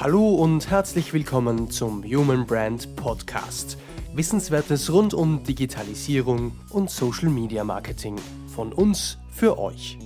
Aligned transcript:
Hallo 0.00 0.28
und 0.28 0.70
herzlich 0.70 1.12
willkommen 1.12 1.72
zum 1.72 2.04
Human 2.04 2.46
Brand 2.46 2.94
Podcast. 2.94 3.76
Wissenswertes 4.14 4.92
rund 4.92 5.12
um 5.12 5.42
Digitalisierung 5.42 6.52
und 6.70 6.88
Social 6.88 7.28
Media 7.28 7.64
Marketing. 7.64 8.14
Von 8.46 8.72
uns 8.72 9.18
für 9.32 9.58
euch. 9.58 9.98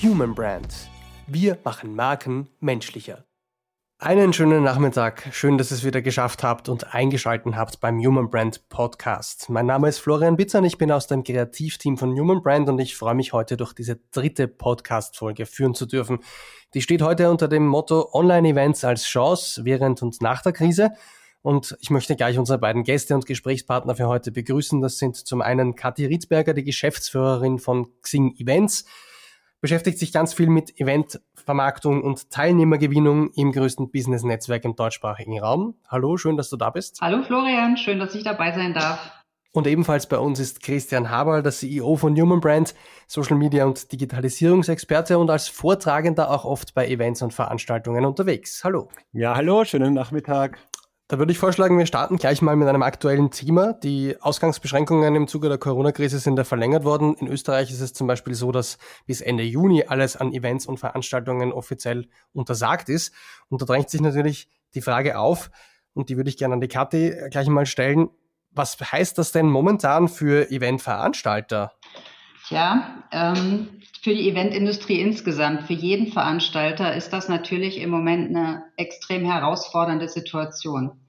Human 0.00 0.36
Brand. 0.36 0.72
Wir 1.26 1.58
machen 1.64 1.96
Marken 1.96 2.50
menschlicher. 2.60 3.24
Einen 4.04 4.32
schönen 4.32 4.64
Nachmittag. 4.64 5.28
Schön, 5.30 5.58
dass 5.58 5.70
ihr 5.70 5.76
es 5.76 5.84
wieder 5.84 6.02
geschafft 6.02 6.42
habt 6.42 6.68
und 6.68 6.92
eingeschalten 6.92 7.54
habt 7.54 7.78
beim 7.78 8.00
Human 8.04 8.30
Brand 8.30 8.68
Podcast. 8.68 9.48
Mein 9.48 9.66
Name 9.66 9.88
ist 9.88 10.00
Florian 10.00 10.34
Bitzer 10.34 10.58
und 10.58 10.64
ich 10.64 10.76
bin 10.76 10.90
aus 10.90 11.06
dem 11.06 11.22
Kreativteam 11.22 11.96
von 11.96 12.10
Human 12.18 12.42
Brand 12.42 12.68
und 12.68 12.80
ich 12.80 12.96
freue 12.96 13.14
mich 13.14 13.32
heute 13.32 13.56
durch 13.56 13.74
diese 13.74 14.00
dritte 14.10 14.48
Podcast-Folge 14.48 15.46
führen 15.46 15.76
zu 15.76 15.86
dürfen. 15.86 16.18
Die 16.74 16.82
steht 16.82 17.00
heute 17.00 17.30
unter 17.30 17.46
dem 17.46 17.64
Motto 17.64 18.08
Online-Events 18.12 18.82
als 18.82 19.04
Chance 19.04 19.64
während 19.64 20.02
und 20.02 20.20
nach 20.20 20.42
der 20.42 20.52
Krise. 20.52 20.90
Und 21.40 21.76
ich 21.78 21.90
möchte 21.90 22.16
gleich 22.16 22.40
unsere 22.40 22.58
beiden 22.58 22.82
Gäste 22.82 23.14
und 23.14 23.24
Gesprächspartner 23.24 23.94
für 23.94 24.08
heute 24.08 24.32
begrüßen. 24.32 24.80
Das 24.80 24.98
sind 24.98 25.14
zum 25.14 25.42
einen 25.42 25.76
Kathi 25.76 26.06
Ritzberger, 26.06 26.54
die 26.54 26.64
Geschäftsführerin 26.64 27.60
von 27.60 27.86
Xing 28.02 28.34
Events 28.36 28.84
beschäftigt 29.62 29.98
sich 29.98 30.12
ganz 30.12 30.34
viel 30.34 30.48
mit 30.48 30.78
Eventvermarktung 30.78 32.02
und 32.02 32.30
Teilnehmergewinnung 32.30 33.30
im 33.30 33.52
größten 33.52 33.90
Business-Netzwerk 33.90 34.64
im 34.64 34.76
deutschsprachigen 34.76 35.40
Raum. 35.40 35.76
Hallo, 35.88 36.18
schön, 36.18 36.36
dass 36.36 36.50
du 36.50 36.56
da 36.56 36.68
bist. 36.68 36.98
Hallo 37.00 37.22
Florian, 37.22 37.78
schön, 37.78 37.98
dass 37.98 38.14
ich 38.14 38.24
dabei 38.24 38.52
sein 38.52 38.74
darf. 38.74 39.12
Und 39.52 39.66
ebenfalls 39.66 40.06
bei 40.06 40.18
uns 40.18 40.40
ist 40.40 40.62
Christian 40.62 41.10
Haberl, 41.10 41.42
der 41.42 41.52
CEO 41.52 41.96
von 41.96 42.18
Human 42.20 42.40
Brand, 42.40 42.74
Social 43.06 43.36
Media 43.36 43.64
und 43.66 43.92
Digitalisierungsexperte 43.92 45.18
und 45.18 45.30
als 45.30 45.48
Vortragender 45.48 46.30
auch 46.30 46.44
oft 46.44 46.74
bei 46.74 46.88
Events 46.88 47.22
und 47.22 47.32
Veranstaltungen 47.32 48.04
unterwegs. 48.04 48.64
Hallo. 48.64 48.88
Ja, 49.12 49.36
hallo, 49.36 49.64
schönen 49.64 49.94
Nachmittag. 49.94 50.58
Da 51.08 51.18
würde 51.18 51.32
ich 51.32 51.38
vorschlagen, 51.38 51.76
wir 51.76 51.84
starten 51.84 52.16
gleich 52.16 52.40
mal 52.40 52.56
mit 52.56 52.68
einem 52.68 52.82
aktuellen 52.82 53.30
Thema. 53.30 53.74
Die 53.74 54.16
Ausgangsbeschränkungen 54.20 55.14
im 55.14 55.28
Zuge 55.28 55.48
der 55.48 55.58
Corona-Krise 55.58 56.18
sind 56.18 56.38
ja 56.38 56.44
verlängert 56.44 56.84
worden. 56.84 57.14
In 57.16 57.28
Österreich 57.28 57.70
ist 57.70 57.80
es 57.80 57.92
zum 57.92 58.06
Beispiel 58.06 58.34
so, 58.34 58.50
dass 58.50 58.78
bis 59.04 59.20
Ende 59.20 59.42
Juni 59.42 59.84
alles 59.86 60.16
an 60.16 60.32
Events 60.32 60.64
und 60.64 60.78
Veranstaltungen 60.78 61.52
offiziell 61.52 62.08
untersagt 62.32 62.88
ist. 62.88 63.12
Und 63.48 63.60
da 63.60 63.66
drängt 63.66 63.90
sich 63.90 64.00
natürlich 64.00 64.48
die 64.74 64.80
Frage 64.80 65.18
auf, 65.18 65.50
und 65.94 66.08
die 66.08 66.16
würde 66.16 66.30
ich 66.30 66.38
gerne 66.38 66.54
an 66.54 66.60
die 66.60 66.68
Kathi 66.68 67.14
gleich 67.30 67.48
mal 67.48 67.66
stellen. 67.66 68.08
Was 68.50 68.78
heißt 68.80 69.18
das 69.18 69.32
denn 69.32 69.46
momentan 69.46 70.08
für 70.08 70.50
Eventveranstalter? 70.50 71.72
Tja, 72.52 73.02
ähm, 73.12 73.80
für 74.02 74.12
die 74.14 74.28
Eventindustrie 74.28 75.00
insgesamt, 75.00 75.62
für 75.62 75.72
jeden 75.72 76.12
Veranstalter 76.12 76.94
ist 76.94 77.10
das 77.14 77.30
natürlich 77.30 77.80
im 77.80 77.88
Moment 77.88 78.28
eine 78.28 78.64
extrem 78.76 79.24
herausfordernde 79.24 80.06
Situation. 80.06 81.00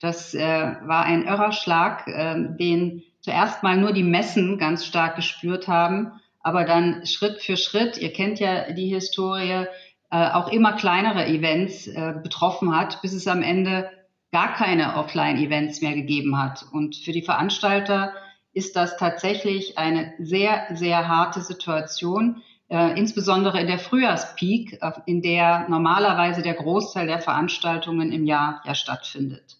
Das 0.00 0.32
äh, 0.32 0.40
war 0.40 1.04
ein 1.04 1.26
irrer 1.26 1.52
Schlag, 1.52 2.08
äh, 2.08 2.36
den 2.58 3.02
zuerst 3.20 3.62
mal 3.62 3.76
nur 3.76 3.92
die 3.92 4.04
Messen 4.04 4.56
ganz 4.56 4.86
stark 4.86 5.16
gespürt 5.16 5.68
haben, 5.68 6.12
aber 6.40 6.64
dann 6.64 7.04
Schritt 7.04 7.42
für 7.42 7.58
Schritt, 7.58 7.98
ihr 7.98 8.14
kennt 8.14 8.40
ja 8.40 8.72
die 8.72 8.88
Historie, 8.88 9.66
äh, 10.10 10.30
auch 10.30 10.50
immer 10.50 10.72
kleinere 10.72 11.26
Events 11.26 11.88
äh, 11.88 12.14
betroffen 12.22 12.74
hat, 12.74 13.02
bis 13.02 13.12
es 13.12 13.26
am 13.26 13.42
Ende 13.42 13.90
gar 14.32 14.54
keine 14.54 14.96
Offline-Events 14.96 15.82
mehr 15.82 15.94
gegeben 15.94 16.38
hat. 16.42 16.64
Und 16.72 16.96
für 16.96 17.12
die 17.12 17.20
Veranstalter 17.20 18.14
ist 18.56 18.74
das 18.74 18.96
tatsächlich 18.96 19.76
eine 19.76 20.14
sehr, 20.18 20.66
sehr 20.72 21.06
harte 21.08 21.42
Situation, 21.42 22.42
äh, 22.70 22.98
insbesondere 22.98 23.60
in 23.60 23.66
der 23.66 23.78
Frühjahrspeak, 23.78 24.78
äh, 24.80 24.92
in 25.04 25.20
der 25.20 25.68
normalerweise 25.68 26.40
der 26.40 26.54
Großteil 26.54 27.06
der 27.06 27.18
Veranstaltungen 27.18 28.10
im 28.12 28.24
Jahr 28.24 28.62
ja 28.64 28.74
stattfindet. 28.74 29.58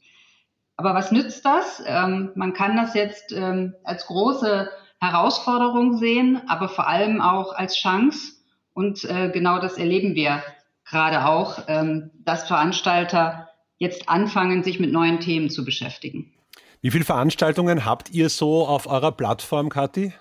Aber 0.79 0.95
was 0.95 1.13
nützt 1.13 1.45
das? 1.45 1.83
Ähm, 1.87 2.31
man 2.37 2.55
kann 2.55 2.75
das 2.75 2.95
jetzt 2.95 3.33
ähm, 3.33 3.75
als 3.85 4.07
große 4.07 4.71
Herausforderung 4.99 5.99
sehen, 5.99 6.41
aber 6.49 6.71
vor 6.71 6.89
allem 6.89 7.21
auch 7.21 7.55
als 7.55 7.77
Chance. 7.77 8.33
Und 8.73 9.05
äh, 9.05 9.29
genau 9.29 9.59
das 9.59 9.77
erleben 9.77 10.15
wir 10.15 10.43
gerade 10.89 11.27
auch, 11.27 11.65
ähm, 11.69 12.13
dass 12.25 12.49
Veranstalter 12.49 13.51
jetzt 13.77 14.09
anfangen, 14.09 14.63
sich 14.63 14.81
mit 14.81 14.91
neuen 14.91 15.21
Themen 15.21 15.51
zu 15.51 15.67
beschäftigen. 15.67 16.33
Wie 16.81 16.91
viele 16.91 17.05
Veranstaltungen 17.05 17.85
habt 17.85 18.11
ihr 18.11 18.29
so 18.29 18.67
auf 18.67 18.87
eurer 18.87 19.13
Plattform, 19.13 19.69
Kathi? 19.69 20.13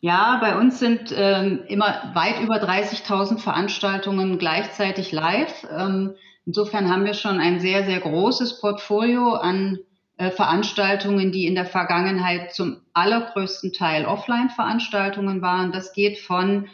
Ja, 0.00 0.38
bei 0.40 0.58
uns 0.58 0.78
sind 0.78 1.12
ähm, 1.14 1.60
immer 1.68 2.10
weit 2.14 2.40
über 2.40 2.56
30.000 2.56 3.38
Veranstaltungen 3.38 4.38
gleichzeitig 4.38 5.12
live. 5.12 5.66
Ähm, 5.70 6.14
Insofern 6.46 6.90
haben 6.90 7.04
wir 7.04 7.14
schon 7.14 7.38
ein 7.38 7.60
sehr, 7.60 7.84
sehr 7.84 8.00
großes 8.00 8.60
Portfolio 8.60 9.34
an 9.34 9.78
äh, 10.16 10.30
Veranstaltungen, 10.30 11.32
die 11.32 11.46
in 11.46 11.54
der 11.54 11.66
Vergangenheit 11.66 12.52
zum 12.52 12.78
allergrößten 12.92 13.72
Teil 13.72 14.04
Offline-Veranstaltungen 14.04 15.42
waren. 15.42 15.70
Das 15.70 15.92
geht 15.92 16.18
von 16.18 16.68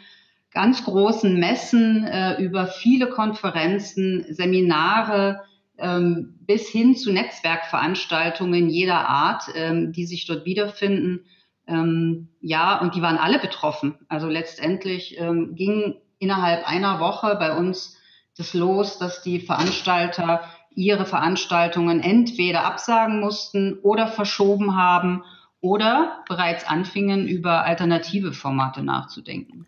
ganz 0.51 0.83
großen 0.83 1.37
Messen 1.37 2.05
äh, 2.05 2.41
über 2.41 2.65
viele 2.65 3.09
Konferenzen, 3.09 4.25
Seminare 4.29 5.41
bis 5.77 6.67
hin 6.69 6.95
zu 6.95 7.11
Netzwerkveranstaltungen 7.11 8.69
jeder 8.69 9.07
Art, 9.07 9.43
ähm, 9.55 9.91
die 9.91 10.05
sich 10.05 10.25
dort 10.25 10.45
wiederfinden. 10.45 11.25
Ähm, 11.67 12.29
ja, 12.41 12.79
und 12.79 12.95
die 12.95 13.01
waren 13.01 13.17
alle 13.17 13.39
betroffen. 13.39 13.95
Also 14.07 14.27
letztendlich 14.27 15.19
ähm, 15.19 15.55
ging 15.55 15.95
innerhalb 16.19 16.67
einer 16.67 16.99
Woche 16.99 17.35
bei 17.35 17.55
uns 17.55 17.97
das 18.37 18.53
los, 18.53 18.97
dass 18.97 19.21
die 19.21 19.39
Veranstalter 19.39 20.41
ihre 20.73 21.05
Veranstaltungen 21.05 22.01
entweder 22.01 22.63
absagen 22.65 23.19
mussten 23.19 23.79
oder 23.79 24.07
verschoben 24.07 24.75
haben 24.75 25.23
oder 25.59 26.23
bereits 26.27 26.65
anfingen, 26.65 27.27
über 27.27 27.65
alternative 27.65 28.31
Formate 28.31 28.83
nachzudenken. 28.83 29.67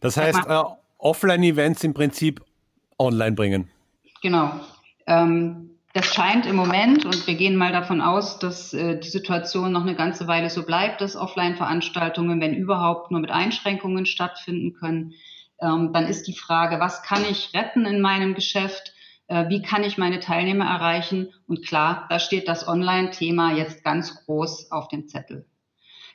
Das 0.00 0.16
heißt, 0.16 0.46
äh, 0.46 0.62
Offline-Events 0.98 1.84
im 1.84 1.94
Prinzip 1.94 2.42
online 2.98 3.32
bringen. 3.32 3.68
Genau. 4.22 4.52
Ähm, 5.08 5.70
das 5.94 6.06
scheint 6.14 6.46
im 6.46 6.54
Moment, 6.54 7.04
und 7.04 7.26
wir 7.26 7.34
gehen 7.34 7.56
mal 7.56 7.72
davon 7.72 8.00
aus, 8.00 8.38
dass 8.38 8.72
äh, 8.72 9.00
die 9.00 9.08
Situation 9.08 9.72
noch 9.72 9.82
eine 9.82 9.96
ganze 9.96 10.28
Weile 10.28 10.50
so 10.50 10.64
bleibt, 10.64 11.00
dass 11.00 11.16
Offline-Veranstaltungen, 11.16 12.40
wenn 12.40 12.54
überhaupt, 12.54 13.10
nur 13.10 13.20
mit 13.20 13.32
Einschränkungen 13.32 14.06
stattfinden 14.06 14.74
können 14.74 15.14
ähm, 15.60 15.92
dann 15.92 16.06
ist 16.06 16.26
die 16.26 16.34
Frage, 16.34 16.80
was 16.80 17.02
kann 17.02 17.24
ich 17.28 17.52
retten 17.54 17.84
in 17.84 18.00
meinem 18.00 18.34
Geschäft? 18.34 18.94
Äh, 19.26 19.48
wie 19.48 19.62
kann 19.62 19.84
ich 19.84 19.98
meine 19.98 20.20
Teilnehmer 20.20 20.66
erreichen? 20.66 21.32
Und 21.46 21.66
klar, 21.66 22.06
da 22.08 22.18
steht 22.18 22.48
das 22.48 22.66
Online-Thema 22.68 23.52
jetzt 23.52 23.82
ganz 23.84 24.24
groß 24.24 24.70
auf 24.70 24.88
dem 24.88 25.08
Zettel. 25.08 25.46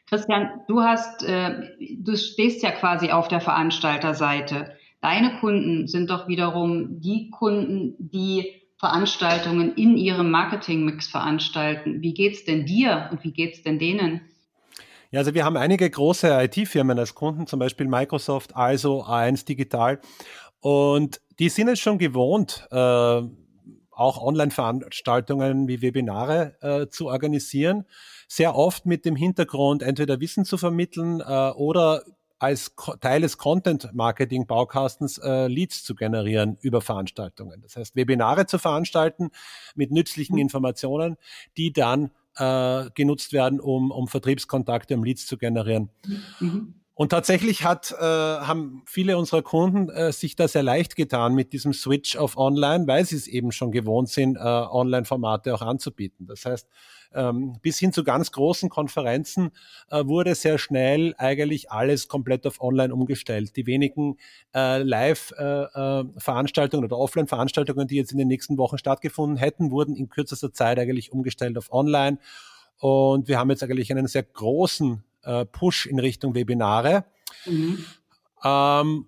Christian, 0.08 0.62
du 0.68 0.82
hast, 0.82 1.24
äh, 1.24 1.70
du 1.98 2.16
stehst 2.16 2.64
ja 2.64 2.72
quasi 2.72 3.12
auf 3.12 3.28
der 3.28 3.42
Veranstalterseite. 3.42 4.78
Deine 5.02 5.40
Kunden 5.40 5.88
sind 5.88 6.10
doch 6.10 6.28
wiederum 6.28 7.02
die 7.02 7.30
Kunden, 7.30 7.96
die 8.00 8.63
Veranstaltungen 8.78 9.76
in 9.76 9.98
ihrem 9.98 10.32
Marketingmix 10.32 11.08
veranstalten. 11.08 12.02
Wie 12.02 12.14
geht's 12.14 12.44
denn 12.46 12.66
dir 12.66 13.10
und 13.12 13.24
wie 13.24 13.32
geht's 13.32 13.64
denn 13.64 13.80
denen? 13.80 14.22
Ja, 15.12 15.20
also 15.20 15.34
wir 15.36 15.46
haben 15.46 15.58
einige 15.58 15.90
große 15.90 16.28
IT-Firmen 16.28 16.98
als 16.98 17.14
Kunden, 17.14 17.46
zum 17.46 17.60
Beispiel 17.60 17.88
Microsoft, 17.88 18.56
also 18.56 19.04
A1 19.04 19.46
Digital. 19.46 20.02
Und 20.60 21.22
die 21.40 21.50
sind 21.50 21.68
es 21.68 21.80
schon 21.80 22.00
gewohnt, 22.00 22.68
äh, 22.72 23.22
auch 23.96 24.22
Online-Veranstaltungen 24.22 25.68
wie 25.68 25.82
Webinare 25.82 26.56
äh, 26.62 26.88
zu 26.88 27.08
organisieren. 27.08 27.86
Sehr 28.28 28.56
oft 28.56 28.86
mit 28.86 29.06
dem 29.06 29.16
Hintergrund, 29.16 29.84
entweder 29.84 30.20
Wissen 30.20 30.46
zu 30.46 30.58
vermitteln 30.58 31.20
äh, 31.22 31.52
oder 31.52 32.04
als 32.44 32.76
Teil 33.00 33.22
des 33.22 33.38
Content-Marketing-Baukastens 33.38 35.18
äh, 35.18 35.48
Leads 35.48 35.86
zu 35.86 35.96
generieren 35.96 36.58
über 36.60 36.82
Veranstaltungen. 36.82 37.62
Das 37.62 37.78
heißt, 37.78 37.96
Webinare 37.96 38.46
zu 38.48 38.60
veranstalten 38.60 39.30
mit 39.76 39.92
nützlichen 39.92 40.34
mhm. 40.34 40.42
Informationen, 40.42 41.16
die 41.56 41.72
dann 41.72 42.12
äh, 42.36 42.90
genutzt 42.96 43.32
werden, 43.32 43.62
um, 43.62 43.92
um 43.92 44.10
Vertriebskontakte, 44.10 44.94
um 44.96 45.06
Leads 45.06 45.26
zu 45.26 45.38
generieren. 45.38 45.90
Mhm. 46.42 46.83
Und 46.96 47.10
tatsächlich 47.10 47.64
hat, 47.64 47.92
äh, 47.92 48.04
haben 48.04 48.84
viele 48.86 49.18
unserer 49.18 49.42
Kunden 49.42 49.90
äh, 49.90 50.12
sich 50.12 50.36
da 50.36 50.48
sehr 50.48 50.62
leicht 50.62 50.96
getan 50.96 51.34
mit 51.34 51.52
diesem 51.52 51.74
Switch 51.74 52.16
auf 52.16 52.38
Online, 52.38 52.86
weil 52.86 53.04
sie 53.04 53.16
es 53.16 53.26
eben 53.26 53.52
schon 53.52 53.72
gewohnt 53.72 54.10
sind, 54.10 54.38
äh, 54.38 54.40
Online-Formate 54.40 55.56
auch 55.56 55.64
anzubieten. 55.64 56.28
Das 56.28 56.46
heißt, 56.46 56.68
ähm, 57.16 57.58
bis 57.64 57.80
hin 57.80 57.94
zu 57.94 58.04
ganz 58.04 58.32
großen 58.32 58.70
Konferenzen 58.70 59.50
äh, 59.90 60.06
wurde 60.06 60.36
sehr 60.36 60.60
schnell 60.60 61.16
eigentlich 61.18 61.72
alles 61.72 62.08
komplett 62.08 62.46
auf 62.46 62.62
Online 62.62 62.94
umgestellt. 62.94 63.56
Die 63.56 63.66
wenigen 63.66 64.20
äh, 64.54 64.84
Live-Veranstaltungen 64.84 66.84
äh, 66.84 66.86
äh 66.86 66.90
oder 66.90 67.00
Offline-Veranstaltungen, 67.00 67.88
die 67.88 67.96
jetzt 67.96 68.12
in 68.12 68.20
den 68.20 68.28
nächsten 68.28 68.60
Wochen 68.60 68.78
stattgefunden 68.78 69.38
hätten, 69.38 69.72
wurden 69.72 69.96
in 69.96 70.10
kürzester 70.10 70.54
Zeit 70.54 70.78
eigentlich 70.78 71.12
umgestellt 71.12 71.58
auf 71.58 71.74
Online. 71.74 72.20
Und 72.78 73.28
wir 73.28 73.40
haben 73.40 73.50
jetzt 73.50 73.64
eigentlich 73.64 73.92
einen 73.92 74.06
sehr 74.06 74.24
großen 74.24 75.04
äh, 75.24 75.46
Push 75.46 75.86
in 75.86 76.00
Richtung 76.00 76.36
Webinare. 76.36 77.06
Mhm. 77.46 77.86
Ähm, 78.44 79.06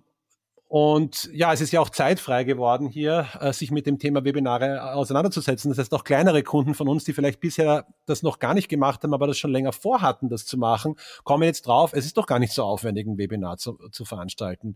und 0.68 1.30
ja, 1.32 1.52
es 1.52 1.60
ist 1.60 1.72
ja 1.72 1.80
auch 1.80 1.90
zeitfrei 1.90 2.42
geworden, 2.42 2.88
hier 2.88 3.28
äh, 3.38 3.52
sich 3.52 3.70
mit 3.70 3.86
dem 3.86 4.00
Thema 4.00 4.24
Webinare 4.24 4.94
auseinanderzusetzen. 4.94 5.70
Das 5.70 5.78
heißt, 5.78 5.94
auch 5.94 6.02
kleinere 6.02 6.42
Kunden 6.42 6.74
von 6.74 6.88
uns, 6.88 7.04
die 7.04 7.12
vielleicht 7.12 7.38
bisher 7.38 7.86
das 8.04 8.24
noch 8.24 8.40
gar 8.40 8.52
nicht 8.52 8.68
gemacht 8.68 9.04
haben, 9.04 9.14
aber 9.14 9.28
das 9.28 9.38
schon 9.38 9.52
länger 9.52 9.72
vorhatten, 9.72 10.28
das 10.28 10.44
zu 10.44 10.58
machen, 10.58 10.96
kommen 11.22 11.44
jetzt 11.44 11.68
drauf, 11.68 11.92
es 11.92 12.04
ist 12.04 12.16
doch 12.16 12.26
gar 12.26 12.40
nicht 12.40 12.52
so 12.52 12.64
aufwendig, 12.64 13.06
ein 13.06 13.16
Webinar 13.16 13.58
zu, 13.58 13.78
zu 13.92 14.04
veranstalten. 14.04 14.74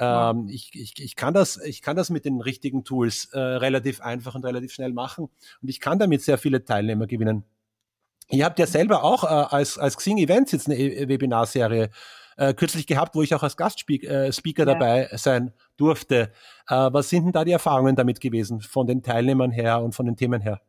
Ja. 0.00 0.30
Ähm, 0.30 0.48
ich, 0.48 0.70
ich, 0.72 0.94
ich, 0.98 1.16
kann 1.16 1.34
das, 1.34 1.58
ich 1.58 1.82
kann 1.82 1.96
das 1.96 2.08
mit 2.08 2.24
den 2.24 2.40
richtigen 2.40 2.82
Tools 2.84 3.26
äh, 3.32 3.38
relativ 3.38 4.00
einfach 4.00 4.34
und 4.34 4.44
relativ 4.44 4.72
schnell 4.72 4.94
machen 4.94 5.28
und 5.60 5.68
ich 5.68 5.80
kann 5.80 5.98
damit 5.98 6.22
sehr 6.22 6.38
viele 6.38 6.64
Teilnehmer 6.64 7.06
gewinnen. 7.06 7.44
Ihr 8.30 8.44
habt 8.44 8.58
ja 8.58 8.66
selber 8.66 9.04
auch 9.04 9.24
äh, 9.24 9.26
als, 9.26 9.78
als 9.78 9.96
Xing 9.96 10.18
Events 10.18 10.52
jetzt 10.52 10.66
eine 10.66 10.76
e-, 10.76 11.08
Webinarserie 11.08 11.90
äh, 12.36 12.54
kürzlich 12.54 12.86
gehabt, 12.86 13.14
wo 13.14 13.22
ich 13.22 13.34
auch 13.34 13.42
als 13.42 13.56
Gastspeaker 13.56 14.26
äh, 14.26 14.32
Speaker 14.32 14.66
ja. 14.66 14.72
dabei 14.72 15.08
sein 15.12 15.52
durfte. 15.76 16.32
Äh, 16.68 16.74
was 16.92 17.08
sind 17.08 17.24
denn 17.24 17.32
da 17.32 17.44
die 17.44 17.52
Erfahrungen 17.52 17.96
damit 17.96 18.20
gewesen, 18.20 18.60
von 18.60 18.86
den 18.86 19.02
Teilnehmern 19.02 19.50
her 19.50 19.82
und 19.82 19.94
von 19.94 20.06
den 20.06 20.16
Themen 20.16 20.40
her? 20.40 20.60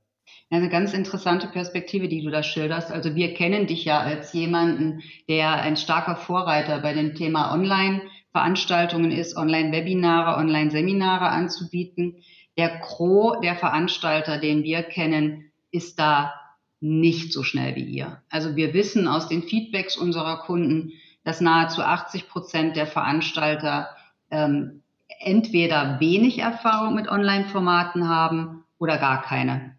Eine 0.49 0.69
ganz 0.69 0.93
interessante 0.93 1.47
Perspektive, 1.47 2.07
die 2.07 2.21
du 2.23 2.29
da 2.29 2.43
schilderst. 2.43 2.91
Also 2.91 3.15
wir 3.15 3.33
kennen 3.33 3.67
dich 3.67 3.85
ja 3.85 3.99
als 3.99 4.33
jemanden, 4.33 5.01
der 5.27 5.61
ein 5.61 5.75
starker 5.75 6.15
Vorreiter 6.15 6.79
bei 6.79 6.93
dem 6.93 7.15
Thema 7.15 7.53
Online-Veranstaltungen 7.53 9.11
ist, 9.11 9.35
Online-Webinare, 9.35 10.37
Online-Seminare 10.37 11.27
anzubieten. 11.29 12.23
Der 12.57 12.79
Gros 12.79 13.39
der 13.41 13.55
Veranstalter, 13.55 14.37
den 14.37 14.63
wir 14.63 14.83
kennen, 14.83 15.51
ist 15.71 15.99
da 15.99 16.33
nicht 16.79 17.33
so 17.33 17.43
schnell 17.43 17.75
wie 17.75 17.83
ihr. 17.83 18.21
Also 18.29 18.55
wir 18.55 18.73
wissen 18.73 19.07
aus 19.07 19.27
den 19.27 19.43
Feedbacks 19.43 19.97
unserer 19.97 20.37
Kunden, 20.39 20.93
dass 21.23 21.41
nahezu 21.41 21.81
80 21.81 22.29
Prozent 22.29 22.75
der 22.75 22.87
Veranstalter 22.87 23.89
ähm, 24.31 24.83
entweder 25.19 25.99
wenig 25.99 26.39
Erfahrung 26.39 26.95
mit 26.95 27.07
Online-Formaten 27.07 28.07
haben 28.07 28.63
oder 28.77 28.97
gar 28.97 29.21
keine. 29.21 29.75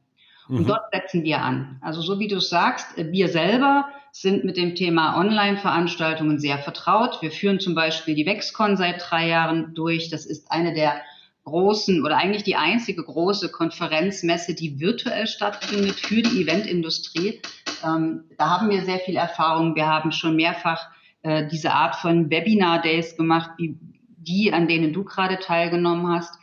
Und 0.49 0.63
mhm. 0.63 0.67
dort 0.67 0.91
setzen 0.93 1.25
wir 1.25 1.43
an. 1.43 1.79
Also 1.83 2.01
so 2.01 2.19
wie 2.19 2.29
du 2.29 2.41
sagst, 2.41 2.97
wir 2.97 3.29
selber 3.29 3.89
sind 4.13 4.45
mit 4.45 4.57
dem 4.57 4.75
Thema 4.75 5.17
Online-Veranstaltungen 5.19 6.39
sehr 6.39 6.59
vertraut. 6.59 7.21
Wir 7.23 7.31
führen 7.31 7.61
zum 7.61 7.75
Beispiel 7.75 8.15
die 8.15 8.27
Wexcon 8.27 8.77
seit 8.77 9.03
drei 9.09 9.29
Jahren 9.29 9.75
durch. 9.75 10.11
Das 10.11 10.27
ist 10.27 10.51
eine 10.51 10.75
der 10.75 11.01
großen 11.49 12.05
oder 12.05 12.17
eigentlich 12.17 12.45
die 12.45 12.57
einzige 12.57 13.03
große 13.03 13.51
Konferenzmesse, 13.51 14.55
die 14.55 14.79
virtuell 14.79 15.27
stattfindet 15.27 15.97
für 15.97 16.23
die 16.23 16.43
Eventindustrie. 16.43 17.41
Ähm, 17.85 18.25
da 18.37 18.51
haben 18.51 18.71
wir 18.71 18.85
sehr 18.85 18.99
viel 18.99 19.17
Erfahrung. 19.17 19.75
Wir 19.75 19.87
haben 19.87 20.13
schon 20.13 20.37
mehrfach 20.37 20.89
äh, 21.23 21.47
diese 21.49 21.73
Art 21.73 21.97
von 21.97 22.31
Webinar-Days 22.31 23.17
gemacht, 23.17 23.51
wie 23.57 23.79
die, 24.19 24.53
an 24.53 24.69
denen 24.69 24.93
du 24.93 25.05
gerade 25.05 25.39
teilgenommen 25.39 26.09
hast. 26.09 26.35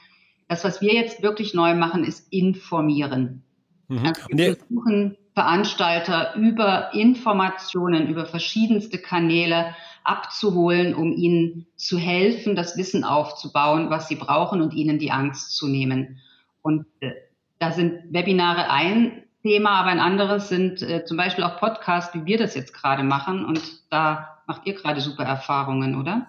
Das, 0.47 0.63
was 0.63 0.81
wir 0.81 0.93
jetzt 0.93 1.21
wirklich 1.21 1.53
neu 1.53 1.75
machen, 1.75 2.03
ist 2.03 2.31
informieren. 2.31 3.43
Mhm. 3.87 4.05
Also 4.05 4.21
wir 4.29 4.55
versuchen 4.55 5.17
Veranstalter 5.35 6.33
über 6.35 6.93
Informationen, 6.93 8.07
über 8.07 8.25
verschiedenste 8.25 8.97
Kanäle 8.97 9.75
abzuholen, 10.05 10.95
um 10.95 11.11
ihnen 11.11 11.67
zu 11.75 11.97
helfen, 11.97 12.55
das 12.55 12.77
Wissen 12.77 13.03
aufzubauen, 13.03 13.89
was 13.89 14.07
sie 14.07 14.15
brauchen 14.15 14.61
und 14.61 14.73
ihnen 14.73 14.97
die 14.97 15.11
Angst 15.11 15.57
zu 15.57 15.67
nehmen. 15.67 16.19
Und 16.61 16.85
äh, 17.01 17.11
da 17.59 17.71
sind 17.71 18.13
Webinare 18.13 18.69
ein 18.69 19.23
Thema, 19.43 19.71
aber 19.71 19.89
ein 19.89 19.99
anderes 19.99 20.47
sind 20.47 20.81
äh, 20.81 21.03
zum 21.03 21.17
Beispiel 21.17 21.43
auch 21.43 21.59
Podcasts, 21.59 22.15
wie 22.15 22.25
wir 22.25 22.37
das 22.37 22.55
jetzt 22.55 22.73
gerade 22.73 23.03
machen. 23.03 23.43
Und 23.43 23.61
da 23.89 24.39
macht 24.47 24.65
ihr 24.65 24.73
gerade 24.73 25.01
super 25.01 25.23
Erfahrungen, 25.23 25.99
oder? 25.99 26.27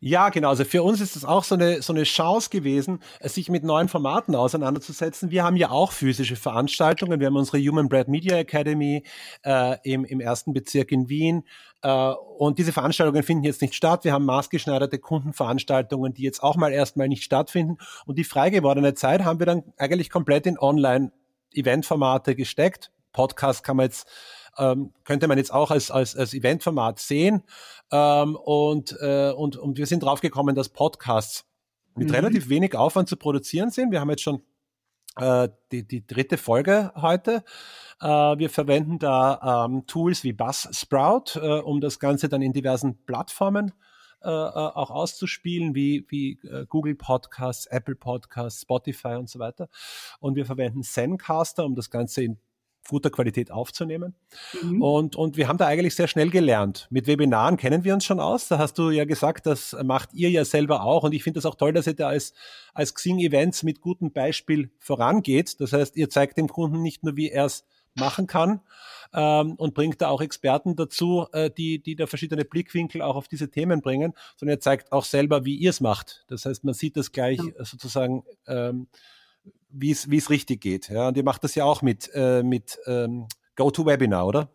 Ja, 0.00 0.28
genau. 0.28 0.50
Also 0.50 0.64
für 0.64 0.82
uns 0.82 1.00
ist 1.00 1.16
es 1.16 1.24
auch 1.24 1.44
so 1.44 1.54
eine, 1.54 1.82
so 1.82 1.92
eine 1.92 2.04
Chance 2.04 2.50
gewesen, 2.50 3.00
sich 3.22 3.48
mit 3.48 3.64
neuen 3.64 3.88
Formaten 3.88 4.34
auseinanderzusetzen. 4.34 5.30
Wir 5.30 5.44
haben 5.44 5.56
ja 5.56 5.70
auch 5.70 5.92
physische 5.92 6.36
Veranstaltungen. 6.36 7.20
Wir 7.20 7.26
haben 7.26 7.36
unsere 7.36 7.58
Human 7.58 7.88
Bread 7.88 8.08
Media 8.08 8.36
Academy 8.36 9.04
äh, 9.44 9.76
im, 9.82 10.04
im 10.04 10.20
ersten 10.20 10.52
Bezirk 10.52 10.92
in 10.92 11.08
Wien. 11.08 11.44
Äh, 11.82 12.12
und 12.38 12.58
diese 12.58 12.72
Veranstaltungen 12.72 13.22
finden 13.22 13.44
jetzt 13.44 13.62
nicht 13.62 13.74
statt. 13.74 14.04
Wir 14.04 14.12
haben 14.12 14.24
maßgeschneiderte 14.24 14.98
Kundenveranstaltungen, 14.98 16.14
die 16.14 16.22
jetzt 16.22 16.42
auch 16.42 16.56
mal 16.56 16.72
erstmal 16.72 17.08
nicht 17.08 17.24
stattfinden. 17.24 17.78
Und 18.06 18.18
die 18.18 18.24
frei 18.24 18.50
gewordene 18.50 18.94
Zeit 18.94 19.24
haben 19.24 19.38
wir 19.38 19.46
dann 19.46 19.64
eigentlich 19.76 20.10
komplett 20.10 20.46
in 20.46 20.58
Online-Event-Formate 20.58 22.34
gesteckt. 22.34 22.90
Podcast 23.12 23.64
kann 23.64 23.76
man 23.76 23.86
jetzt 23.86 24.06
ähm, 24.58 24.92
könnte 25.04 25.28
man 25.28 25.38
jetzt 25.38 25.52
auch 25.52 25.70
als, 25.70 25.90
als, 25.90 26.16
als 26.16 26.34
Eventformat 26.34 26.98
sehen. 26.98 27.42
Ähm, 27.90 28.36
und, 28.36 28.96
äh, 29.00 29.30
und, 29.30 29.56
und 29.56 29.78
wir 29.78 29.86
sind 29.86 30.02
draufgekommen, 30.02 30.54
dass 30.54 30.68
Podcasts 30.68 31.46
mit 31.94 32.08
mhm. 32.08 32.14
relativ 32.14 32.48
wenig 32.48 32.76
Aufwand 32.76 33.08
zu 33.08 33.16
produzieren 33.16 33.70
sind. 33.70 33.90
Wir 33.90 34.00
haben 34.00 34.10
jetzt 34.10 34.22
schon 34.22 34.42
äh, 35.16 35.48
die, 35.72 35.86
die 35.86 36.06
dritte 36.06 36.36
Folge 36.36 36.92
heute. 36.94 37.44
Äh, 38.00 38.06
wir 38.06 38.50
verwenden 38.50 38.98
da 38.98 39.66
ähm, 39.66 39.86
Tools 39.86 40.24
wie 40.24 40.32
Buzzsprout, 40.32 41.36
äh, 41.36 41.60
um 41.60 41.80
das 41.80 41.98
Ganze 41.98 42.28
dann 42.28 42.42
in 42.42 42.52
diversen 42.52 43.04
Plattformen 43.04 43.72
äh, 44.20 44.28
äh, 44.28 44.32
auch 44.32 44.90
auszuspielen, 44.90 45.76
wie, 45.76 46.04
wie 46.08 46.40
äh, 46.42 46.66
Google 46.68 46.96
Podcasts, 46.96 47.66
Apple 47.66 47.94
Podcasts, 47.94 48.62
Spotify 48.62 49.14
und 49.14 49.30
so 49.30 49.38
weiter. 49.38 49.68
Und 50.18 50.34
wir 50.34 50.44
verwenden 50.44 50.82
Zencaster, 50.82 51.64
um 51.64 51.76
das 51.76 51.88
Ganze 51.88 52.22
in 52.22 52.38
guter 52.88 53.10
Qualität 53.10 53.50
aufzunehmen. 53.50 54.14
Mhm. 54.62 54.82
Und, 54.82 55.16
und 55.16 55.36
wir 55.36 55.48
haben 55.48 55.58
da 55.58 55.66
eigentlich 55.66 55.94
sehr 55.94 56.08
schnell 56.08 56.30
gelernt. 56.30 56.86
Mit 56.90 57.06
Webinaren 57.06 57.56
kennen 57.56 57.84
wir 57.84 57.94
uns 57.94 58.04
schon 58.04 58.20
aus. 58.20 58.48
Da 58.48 58.58
hast 58.58 58.78
du 58.78 58.90
ja 58.90 59.04
gesagt, 59.04 59.46
das 59.46 59.76
macht 59.84 60.14
ihr 60.14 60.30
ja 60.30 60.44
selber 60.44 60.82
auch. 60.82 61.04
Und 61.04 61.12
ich 61.12 61.22
finde 61.22 61.38
das 61.38 61.46
auch 61.46 61.54
toll, 61.54 61.72
dass 61.72 61.86
ihr 61.86 61.94
da 61.94 62.08
als, 62.08 62.32
als 62.74 62.94
Xing 62.94 63.18
Events 63.18 63.62
mit 63.62 63.80
gutem 63.80 64.12
Beispiel 64.12 64.70
vorangeht. 64.78 65.60
Das 65.60 65.72
heißt, 65.72 65.96
ihr 65.96 66.10
zeigt 66.10 66.38
dem 66.38 66.48
Kunden 66.48 66.82
nicht 66.82 67.04
nur, 67.04 67.16
wie 67.16 67.30
er 67.30 67.46
es 67.46 67.64
machen 67.94 68.26
kann, 68.26 68.60
ähm, 69.12 69.54
und 69.54 69.74
bringt 69.74 70.00
da 70.00 70.08
auch 70.08 70.20
Experten 70.20 70.76
dazu, 70.76 71.26
äh, 71.32 71.50
die, 71.50 71.82
die 71.82 71.96
da 71.96 72.06
verschiedene 72.06 72.44
Blickwinkel 72.44 73.02
auch 73.02 73.16
auf 73.16 73.28
diese 73.28 73.50
Themen 73.50 73.80
bringen, 73.80 74.14
sondern 74.36 74.56
ihr 74.56 74.60
zeigt 74.60 74.92
auch 74.92 75.04
selber, 75.04 75.44
wie 75.44 75.56
ihr 75.56 75.70
es 75.70 75.80
macht. 75.80 76.24
Das 76.28 76.44
heißt, 76.44 76.64
man 76.64 76.74
sieht 76.74 76.96
das 76.96 77.12
gleich 77.12 77.38
ja. 77.38 77.64
sozusagen 77.64 78.24
ähm, 78.46 78.88
wie 79.70 79.90
es 79.90 80.10
wie 80.10 80.18
es 80.18 80.30
richtig 80.30 80.60
geht. 80.60 80.88
Ja, 80.88 81.08
und 81.08 81.16
ihr 81.16 81.24
macht 81.24 81.44
das 81.44 81.54
ja 81.54 81.64
auch 81.64 81.82
mit 81.82 82.10
äh, 82.14 82.42
mit 82.42 82.78
ähm, 82.86 83.26
GoToWebinar, 83.56 84.26
oder? 84.26 84.48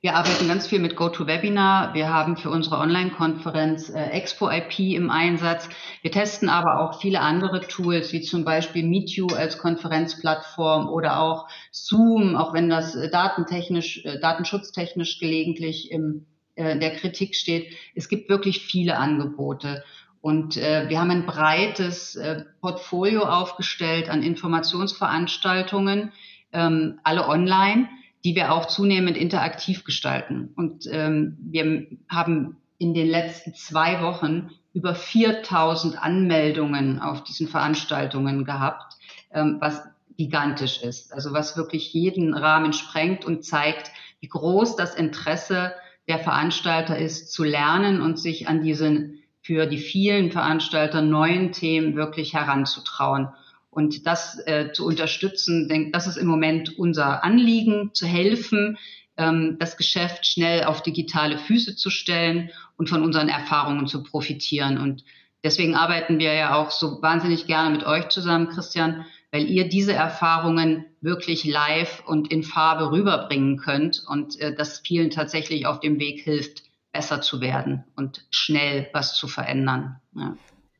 Wir 0.00 0.14
arbeiten 0.14 0.46
ganz 0.46 0.68
viel 0.68 0.78
mit 0.78 0.94
GoToWebinar. 0.94 1.92
Wir 1.92 2.08
haben 2.08 2.36
für 2.36 2.50
unsere 2.50 2.78
Online-Konferenz 2.78 3.90
äh, 3.90 4.10
Expo 4.10 4.48
IP 4.48 4.78
im 4.78 5.10
Einsatz. 5.10 5.68
Wir 6.02 6.12
testen 6.12 6.48
aber 6.48 6.78
auch 6.78 7.00
viele 7.00 7.20
andere 7.20 7.66
Tools, 7.66 8.12
wie 8.12 8.20
zum 8.20 8.44
Beispiel 8.44 8.84
MeetU 8.84 9.26
als 9.34 9.58
Konferenzplattform 9.58 10.88
oder 10.88 11.20
auch 11.20 11.48
Zoom, 11.72 12.36
auch 12.36 12.54
wenn 12.54 12.68
das 12.68 12.94
äh, 12.94 13.10
datentechnisch, 13.10 14.04
äh, 14.04 14.20
datenschutztechnisch 14.20 15.18
gelegentlich 15.18 15.90
im, 15.90 16.26
äh, 16.54 16.70
in 16.70 16.80
der 16.80 16.94
Kritik 16.94 17.34
steht. 17.34 17.74
Es 17.96 18.08
gibt 18.08 18.28
wirklich 18.28 18.60
viele 18.60 18.98
Angebote. 18.98 19.82
Und 20.20 20.56
äh, 20.56 20.88
wir 20.88 21.00
haben 21.00 21.10
ein 21.10 21.26
breites 21.26 22.16
äh, 22.16 22.44
Portfolio 22.60 23.22
aufgestellt 23.22 24.08
an 24.08 24.22
Informationsveranstaltungen, 24.22 26.12
ähm, 26.52 26.98
alle 27.04 27.28
online, 27.28 27.88
die 28.24 28.34
wir 28.34 28.52
auch 28.52 28.66
zunehmend 28.66 29.16
interaktiv 29.16 29.84
gestalten. 29.84 30.52
Und 30.56 30.86
ähm, 30.90 31.36
wir 31.40 31.86
haben 32.08 32.56
in 32.78 32.94
den 32.94 33.08
letzten 33.08 33.54
zwei 33.54 34.02
Wochen 34.02 34.50
über 34.72 34.94
4000 34.94 36.02
Anmeldungen 36.02 37.00
auf 37.00 37.24
diesen 37.24 37.48
Veranstaltungen 37.48 38.44
gehabt, 38.44 38.94
ähm, 39.32 39.58
was 39.60 39.82
gigantisch 40.16 40.82
ist. 40.82 41.12
Also 41.12 41.32
was 41.32 41.56
wirklich 41.56 41.92
jeden 41.92 42.34
Rahmen 42.34 42.72
sprengt 42.72 43.24
und 43.24 43.44
zeigt, 43.44 43.90
wie 44.20 44.28
groß 44.28 44.76
das 44.76 44.94
Interesse 44.94 45.72
der 46.08 46.18
Veranstalter 46.18 46.98
ist, 46.98 47.32
zu 47.32 47.44
lernen 47.44 48.00
und 48.00 48.18
sich 48.18 48.48
an 48.48 48.62
diesen 48.62 49.17
für 49.48 49.64
die 49.64 49.78
vielen 49.78 50.30
Veranstalter 50.30 51.00
neuen 51.00 51.52
Themen 51.52 51.96
wirklich 51.96 52.34
heranzutrauen. 52.34 53.28
Und 53.70 54.06
das 54.06 54.38
äh, 54.44 54.72
zu 54.72 54.84
unterstützen, 54.84 55.70
denk, 55.70 55.94
das 55.94 56.06
ist 56.06 56.18
im 56.18 56.26
Moment 56.26 56.78
unser 56.78 57.24
Anliegen, 57.24 57.88
zu 57.94 58.04
helfen, 58.04 58.76
ähm, 59.16 59.56
das 59.58 59.78
Geschäft 59.78 60.26
schnell 60.26 60.64
auf 60.64 60.82
digitale 60.82 61.38
Füße 61.38 61.76
zu 61.76 61.88
stellen 61.88 62.50
und 62.76 62.90
von 62.90 63.02
unseren 63.02 63.30
Erfahrungen 63.30 63.86
zu 63.86 64.02
profitieren. 64.02 64.76
Und 64.76 65.02
deswegen 65.42 65.74
arbeiten 65.74 66.18
wir 66.18 66.34
ja 66.34 66.54
auch 66.54 66.70
so 66.70 67.00
wahnsinnig 67.00 67.46
gerne 67.46 67.70
mit 67.70 67.86
euch 67.86 68.10
zusammen, 68.10 68.48
Christian, 68.48 69.06
weil 69.32 69.48
ihr 69.48 69.66
diese 69.66 69.94
Erfahrungen 69.94 70.84
wirklich 71.00 71.44
live 71.44 72.02
und 72.06 72.30
in 72.30 72.42
Farbe 72.42 72.90
rüberbringen 72.90 73.56
könnt 73.56 74.04
und 74.06 74.38
äh, 74.40 74.54
das 74.54 74.80
vielen 74.80 75.08
tatsächlich 75.08 75.64
auf 75.64 75.80
dem 75.80 75.98
Weg 75.98 76.20
hilft, 76.20 76.67
besser 76.92 77.20
zu 77.20 77.40
werden 77.40 77.84
und 77.96 78.26
schnell 78.30 78.88
was 78.92 79.14
zu 79.14 79.28
verändern. 79.28 80.00
Ja. 80.14 80.36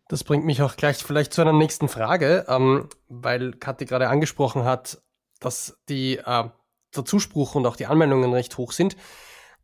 Das 0.08 0.24
bringt 0.24 0.46
mich 0.46 0.62
auch 0.62 0.76
gleich 0.76 0.96
vielleicht 0.98 1.34
zu 1.34 1.42
einer 1.42 1.52
nächsten 1.52 1.88
Frage, 1.88 2.46
ähm, 2.48 2.88
weil 3.08 3.52
Kathi 3.52 3.84
gerade 3.84 4.08
angesprochen 4.08 4.64
hat, 4.64 5.02
dass 5.38 5.78
die, 5.88 6.16
äh, 6.16 6.48
der 6.96 7.04
Zuspruch 7.04 7.54
und 7.54 7.66
auch 7.66 7.76
die 7.76 7.86
Anmeldungen 7.86 8.32
recht 8.32 8.56
hoch 8.56 8.72
sind. 8.72 8.96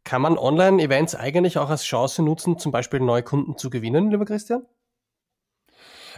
Kann 0.04 0.20
man 0.20 0.36
Online-Events 0.36 1.14
eigentlich 1.14 1.56
auch 1.56 1.70
als 1.70 1.84
Chance 1.84 2.22
nutzen, 2.22 2.58
zum 2.58 2.72
Beispiel 2.72 3.00
neue 3.00 3.22
Kunden 3.22 3.56
zu 3.56 3.70
gewinnen, 3.70 4.10
lieber 4.10 4.26
Christian? 4.26 4.66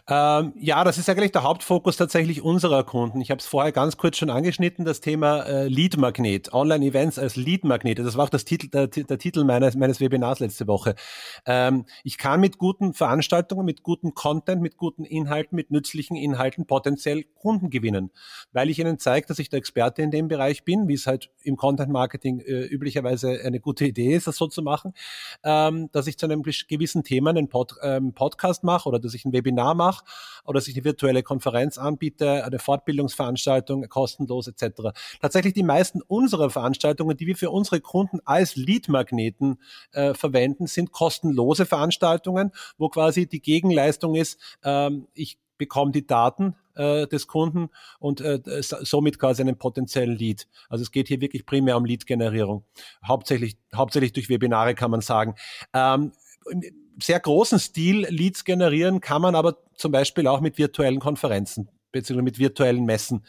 Ähm, 0.08 0.52
ja, 0.56 0.84
das 0.84 0.98
ist 0.98 1.10
eigentlich 1.10 1.32
der 1.32 1.42
Hauptfokus 1.42 1.96
tatsächlich 1.96 2.40
unserer 2.40 2.84
Kunden. 2.84 3.20
Ich 3.20 3.32
habe 3.32 3.40
es 3.40 3.46
vorher 3.46 3.72
ganz 3.72 3.96
kurz 3.96 4.16
schon 4.16 4.30
angeschnitten, 4.30 4.84
das 4.84 5.00
Thema 5.00 5.42
äh, 5.42 5.66
Lead-Magnet, 5.66 6.52
Online-Events 6.52 7.18
als 7.18 7.34
Lead-Magnet. 7.34 7.98
Das 7.98 8.16
war 8.16 8.26
auch 8.26 8.30
das 8.30 8.44
Titel, 8.44 8.68
der, 8.68 8.86
der 8.86 9.18
Titel 9.18 9.42
meines, 9.42 9.75
meines 9.75 9.98
Webinars 9.98 10.38
letzte 10.38 10.68
Woche. 10.68 10.94
Ähm, 11.44 11.86
ich 12.04 12.18
kann 12.18 12.38
mit 12.38 12.58
guten 12.58 12.94
Veranstaltungen, 12.94 13.66
mit 13.66 13.82
gutem 13.82 14.14
Content, 14.14 14.62
mit 14.62 14.76
guten 14.76 15.04
Inhalten, 15.04 15.56
mit 15.56 15.72
nützlichen 15.72 16.16
Inhalten 16.16 16.66
potenziell 16.66 17.25
Kunden 17.40 17.68
gewinnen, 17.68 18.12
weil 18.52 18.70
ich 18.70 18.78
ihnen 18.78 19.00
zeige, 19.00 19.26
dass 19.26 19.40
ich 19.40 19.48
der 19.48 19.58
Experte 19.58 20.02
in 20.02 20.12
dem 20.12 20.28
Bereich 20.28 20.62
bin, 20.62 20.86
wie 20.86 20.94
es 20.94 21.08
halt 21.08 21.30
im 21.42 21.56
Content-Marketing 21.56 22.38
äh, 22.40 22.64
üblicherweise 22.66 23.40
eine 23.44 23.58
gute 23.58 23.84
Idee 23.84 24.14
ist, 24.14 24.28
das 24.28 24.36
so 24.36 24.46
zu 24.46 24.62
machen, 24.62 24.92
ähm, 25.42 25.88
dass 25.90 26.06
ich 26.06 26.16
zu 26.16 26.26
einem 26.26 26.44
gewissen 26.44 27.02
Thema 27.02 27.30
einen 27.30 27.48
Pod, 27.48 27.75
ähm, 27.82 28.12
Podcast 28.12 28.62
mache 28.62 28.88
oder 28.88 29.00
dass 29.00 29.12
ich 29.12 29.25
ein 29.25 29.32
Webinar 29.32 29.75
mache 29.75 29.95
mache 29.96 30.04
oder 30.44 30.58
dass 30.58 30.68
ich 30.68 30.76
eine 30.76 30.84
virtuelle 30.84 31.22
Konferenz 31.22 31.78
anbiete, 31.78 32.44
eine 32.44 32.58
Fortbildungsveranstaltung 32.58 33.88
kostenlos 33.88 34.46
etc. 34.46 34.96
Tatsächlich 35.20 35.54
die 35.54 35.62
meisten 35.62 36.02
unserer 36.02 36.50
Veranstaltungen, 36.50 37.16
die 37.16 37.26
wir 37.26 37.36
für 37.36 37.50
unsere 37.50 37.80
Kunden 37.80 38.20
als 38.24 38.56
Lead-Magneten 38.56 39.58
äh, 39.92 40.14
verwenden, 40.14 40.66
sind 40.66 40.92
kostenlose 40.92 41.66
Veranstaltungen, 41.66 42.52
wo 42.78 42.88
quasi 42.88 43.26
die 43.26 43.40
Gegenleistung 43.40 44.14
ist, 44.14 44.38
ähm, 44.62 45.08
ich 45.14 45.38
bekomme 45.58 45.90
die 45.90 46.06
Daten 46.06 46.54
äh, 46.74 47.06
des 47.06 47.26
Kunden 47.26 47.70
und 47.98 48.20
äh, 48.20 48.40
somit 48.60 49.18
quasi 49.18 49.42
einen 49.42 49.56
potenziellen 49.56 50.16
Lead. 50.16 50.46
Also 50.68 50.82
es 50.82 50.90
geht 50.90 51.08
hier 51.08 51.20
wirklich 51.20 51.46
primär 51.46 51.78
um 51.78 51.86
Lead-Generierung. 51.86 52.64
Hauptsächlich, 53.04 53.56
hauptsächlich 53.74 54.12
durch 54.12 54.28
Webinare 54.28 54.74
kann 54.74 54.90
man 54.90 55.00
sagen. 55.00 55.34
Ähm, 55.72 56.12
sehr 57.00 57.20
großen 57.20 57.58
Stil 57.58 58.06
Leads 58.08 58.44
generieren 58.44 59.00
kann 59.00 59.22
man 59.22 59.34
aber 59.34 59.56
zum 59.74 59.92
Beispiel 59.92 60.26
auch 60.26 60.40
mit 60.40 60.58
virtuellen 60.58 61.00
Konferenzen 61.00 61.68
beziehungsweise 61.96 62.24
mit 62.24 62.38
virtuellen 62.38 62.84
Messen. 62.84 63.24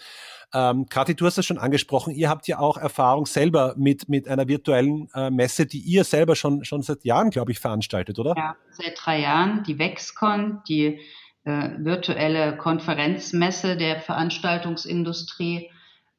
Ähm, 0.54 0.88
Kathi, 0.90 1.16
du 1.16 1.26
hast 1.26 1.38
das 1.38 1.46
schon 1.46 1.58
angesprochen. 1.58 2.14
Ihr 2.14 2.30
habt 2.30 2.48
ja 2.48 2.60
auch 2.60 2.78
Erfahrung 2.78 3.26
selber 3.26 3.76
mit, 3.78 4.08
mit 4.08 4.28
einer 4.28 4.48
virtuellen 4.48 5.10
äh, 5.14 5.30
Messe, 5.30 5.66
die 5.66 5.80
ihr 5.80 6.04
selber 6.04 6.36
schon, 6.36 6.64
schon 6.64 6.82
seit 6.82 7.04
Jahren, 7.04 7.32
glaube 7.32 7.52
ich, 7.52 7.60
veranstaltet, 7.60 8.18
oder? 8.18 8.34
Ja, 8.38 8.56
seit 8.72 8.98
drei 8.98 9.20
Jahren. 9.20 9.64
Die 9.64 9.78
Vexcon, 9.78 10.62
die 10.68 11.00
äh, 11.44 11.70
virtuelle 11.80 12.56
Konferenzmesse 12.58 13.76
der 13.76 14.00
Veranstaltungsindustrie. 14.00 15.70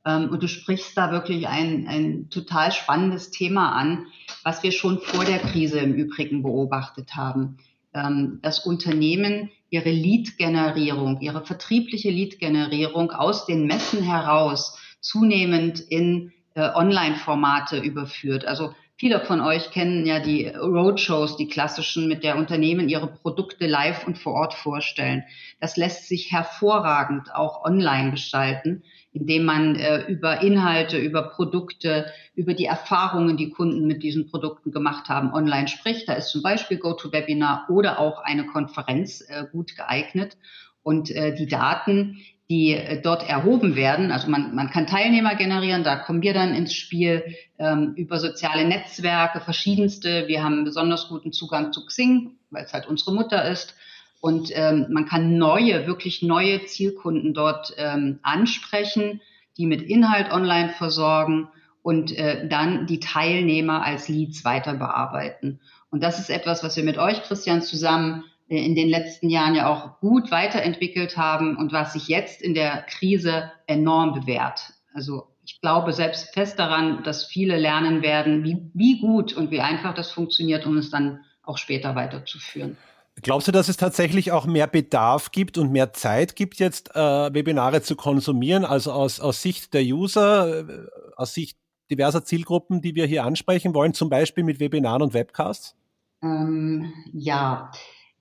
Ähm, 0.04 0.30
und 0.30 0.42
du 0.42 0.48
sprichst 0.48 0.96
da 0.96 1.10
wirklich 1.10 1.48
ein, 1.48 1.86
ein 1.88 2.30
total 2.30 2.72
spannendes 2.72 3.30
Thema 3.30 3.72
an, 3.72 4.06
was 4.42 4.62
wir 4.62 4.72
schon 4.72 5.00
vor 5.00 5.24
der 5.24 5.38
Krise 5.38 5.78
im 5.78 5.94
Übrigen 5.94 6.42
beobachtet 6.42 7.14
haben. 7.14 7.58
Ähm, 7.94 8.38
dass 8.42 8.66
Unternehmen 8.66 9.50
ihre 9.70 9.90
Lead-Generierung, 9.90 11.20
ihre 11.20 11.44
vertriebliche 11.44 12.10
Lead-Generierung 12.10 13.10
aus 13.10 13.46
den 13.46 13.66
Messen 13.66 14.02
heraus 14.02 14.78
zunehmend 15.00 15.80
in 15.80 16.32
äh, 16.54 16.68
Online-Formate 16.74 17.78
überführt. 17.78 18.44
Also 18.44 18.72
Viele 19.00 19.20
von 19.20 19.40
euch 19.40 19.70
kennen 19.70 20.06
ja 20.06 20.18
die 20.18 20.48
Roadshows, 20.48 21.36
die 21.36 21.46
klassischen, 21.46 22.08
mit 22.08 22.24
der 22.24 22.36
Unternehmen 22.36 22.88
ihre 22.88 23.06
Produkte 23.06 23.68
live 23.68 24.04
und 24.08 24.18
vor 24.18 24.32
Ort 24.32 24.54
vorstellen. 24.54 25.22
Das 25.60 25.76
lässt 25.76 26.08
sich 26.08 26.32
hervorragend 26.32 27.32
auch 27.32 27.64
online 27.64 28.10
gestalten 28.10 28.82
indem 29.12 29.44
man 29.44 29.76
äh, 29.76 30.04
über 30.06 30.42
Inhalte, 30.42 30.98
über 30.98 31.22
Produkte, 31.22 32.06
über 32.34 32.54
die 32.54 32.66
Erfahrungen, 32.66 33.36
die 33.36 33.50
Kunden 33.50 33.86
mit 33.86 34.02
diesen 34.02 34.30
Produkten 34.30 34.70
gemacht 34.70 35.08
haben, 35.08 35.32
online 35.32 35.68
spricht. 35.68 36.08
Da 36.08 36.14
ist 36.14 36.28
zum 36.28 36.42
Beispiel 36.42 36.78
GoToWebinar 36.78 37.66
oder 37.70 37.98
auch 37.98 38.20
eine 38.22 38.46
Konferenz 38.46 39.22
äh, 39.28 39.44
gut 39.50 39.76
geeignet. 39.76 40.36
Und 40.82 41.10
äh, 41.10 41.34
die 41.34 41.46
Daten, 41.46 42.18
die 42.50 42.72
äh, 42.72 43.00
dort 43.02 43.28
erhoben 43.28 43.76
werden, 43.76 44.10
also 44.10 44.28
man, 44.30 44.54
man 44.54 44.70
kann 44.70 44.86
Teilnehmer 44.86 45.34
generieren, 45.36 45.84
da 45.84 45.96
kommen 45.96 46.22
wir 46.22 46.34
dann 46.34 46.54
ins 46.54 46.74
Spiel 46.74 47.34
ähm, 47.58 47.94
über 47.96 48.20
soziale 48.20 48.66
Netzwerke, 48.66 49.40
verschiedenste. 49.40 50.28
Wir 50.28 50.42
haben 50.42 50.64
besonders 50.64 51.08
guten 51.08 51.32
Zugang 51.32 51.72
zu 51.72 51.84
Xing, 51.84 52.36
weil 52.50 52.64
es 52.64 52.72
halt 52.72 52.86
unsere 52.86 53.14
Mutter 53.14 53.50
ist. 53.50 53.74
Und 54.20 54.50
ähm, 54.54 54.86
man 54.90 55.06
kann 55.06 55.38
neue, 55.38 55.86
wirklich 55.86 56.22
neue 56.22 56.64
Zielkunden 56.64 57.34
dort 57.34 57.72
ähm, 57.76 58.18
ansprechen, 58.22 59.20
die 59.56 59.66
mit 59.66 59.82
Inhalt 59.82 60.32
online 60.32 60.70
versorgen 60.70 61.48
und 61.82 62.16
äh, 62.16 62.48
dann 62.48 62.86
die 62.86 63.00
Teilnehmer 63.00 63.84
als 63.84 64.08
Leads 64.08 64.44
weiter 64.44 64.74
bearbeiten. 64.74 65.60
Und 65.90 66.02
das 66.02 66.18
ist 66.18 66.30
etwas, 66.30 66.62
was 66.62 66.76
wir 66.76 66.84
mit 66.84 66.98
euch, 66.98 67.22
Christian, 67.22 67.62
zusammen 67.62 68.24
äh, 68.48 68.64
in 68.64 68.74
den 68.74 68.88
letzten 68.88 69.30
Jahren 69.30 69.54
ja 69.54 69.68
auch 69.68 70.00
gut 70.00 70.30
weiterentwickelt 70.30 71.16
haben 71.16 71.56
und 71.56 71.72
was 71.72 71.92
sich 71.92 72.08
jetzt 72.08 72.42
in 72.42 72.54
der 72.54 72.82
Krise 72.82 73.52
enorm 73.66 74.14
bewährt. 74.14 74.72
Also 74.92 75.28
ich 75.44 75.60
glaube 75.60 75.92
selbst 75.92 76.34
fest 76.34 76.58
daran, 76.58 77.02
dass 77.04 77.24
viele 77.24 77.56
lernen 77.56 78.02
werden, 78.02 78.44
wie, 78.44 78.70
wie 78.74 79.00
gut 79.00 79.32
und 79.32 79.50
wie 79.50 79.60
einfach 79.60 79.94
das 79.94 80.10
funktioniert, 80.10 80.66
um 80.66 80.76
es 80.76 80.90
dann 80.90 81.24
auch 81.42 81.56
später 81.56 81.94
weiterzuführen. 81.94 82.76
Glaubst 83.22 83.48
du, 83.48 83.52
dass 83.52 83.68
es 83.68 83.76
tatsächlich 83.76 84.32
auch 84.32 84.46
mehr 84.46 84.66
Bedarf 84.66 85.30
gibt 85.32 85.58
und 85.58 85.72
mehr 85.72 85.92
Zeit 85.92 86.36
gibt, 86.36 86.58
jetzt 86.58 86.94
äh, 86.94 87.34
Webinare 87.34 87.82
zu 87.82 87.96
konsumieren, 87.96 88.64
also 88.64 88.92
aus, 88.92 89.20
aus 89.20 89.42
Sicht 89.42 89.74
der 89.74 89.82
User, 89.82 90.60
äh, 90.60 90.86
aus 91.16 91.34
Sicht 91.34 91.58
diverser 91.90 92.24
Zielgruppen, 92.24 92.80
die 92.80 92.94
wir 92.94 93.06
hier 93.06 93.24
ansprechen 93.24 93.74
wollen, 93.74 93.94
zum 93.94 94.10
Beispiel 94.10 94.44
mit 94.44 94.60
Webinaren 94.60 95.02
und 95.02 95.14
Webcasts? 95.14 95.74
Ähm, 96.22 96.92
ja. 97.12 97.70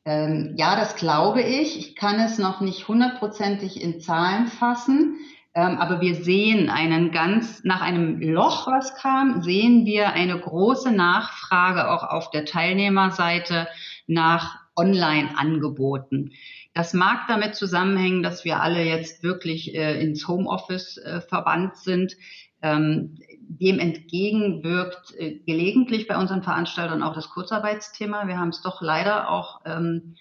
Ähm, 0.05 0.53
ja, 0.57 0.75
das 0.75 0.95
glaube 0.95 1.41
ich. 1.41 1.77
Ich 1.77 1.95
kann 1.95 2.19
es 2.19 2.37
noch 2.37 2.61
nicht 2.61 2.87
hundertprozentig 2.87 3.81
in 3.81 3.99
Zahlen 3.99 4.47
fassen, 4.47 5.17
ähm, 5.53 5.77
aber 5.79 6.01
wir 6.01 6.15
sehen 6.15 6.69
einen 6.69 7.11
ganz, 7.11 7.63
nach 7.63 7.81
einem 7.81 8.21
Loch, 8.21 8.67
was 8.67 8.95
kam, 8.95 9.41
sehen 9.41 9.85
wir 9.85 10.13
eine 10.13 10.39
große 10.39 10.91
Nachfrage 10.91 11.91
auch 11.91 12.03
auf 12.03 12.31
der 12.31 12.45
Teilnehmerseite 12.45 13.67
nach 14.07 14.66
Online-Angeboten. 14.77 16.31
Das 16.73 16.93
mag 16.93 17.27
damit 17.27 17.55
zusammenhängen, 17.55 18.23
dass 18.23 18.45
wir 18.45 18.61
alle 18.61 18.83
jetzt 18.83 19.23
wirklich 19.23 19.75
äh, 19.75 19.99
ins 19.99 20.27
Homeoffice 20.27 20.97
äh, 20.97 21.21
verbannt 21.21 21.75
sind. 21.77 22.15
Ähm, 22.61 23.17
dem 23.39 23.79
entgegenwirkt 23.79 25.13
äh, 25.17 25.39
gelegentlich 25.45 26.07
bei 26.07 26.17
unseren 26.17 26.43
Veranstaltern 26.43 27.03
auch 27.03 27.13
das 27.13 27.29
Kurzarbeitsthema. 27.29 28.27
Wir 28.27 28.37
haben 28.37 28.49
es 28.49 28.61
doch 28.61 28.81
leider 28.81 29.29
auch 29.29 29.61
ähm, 29.65 30.15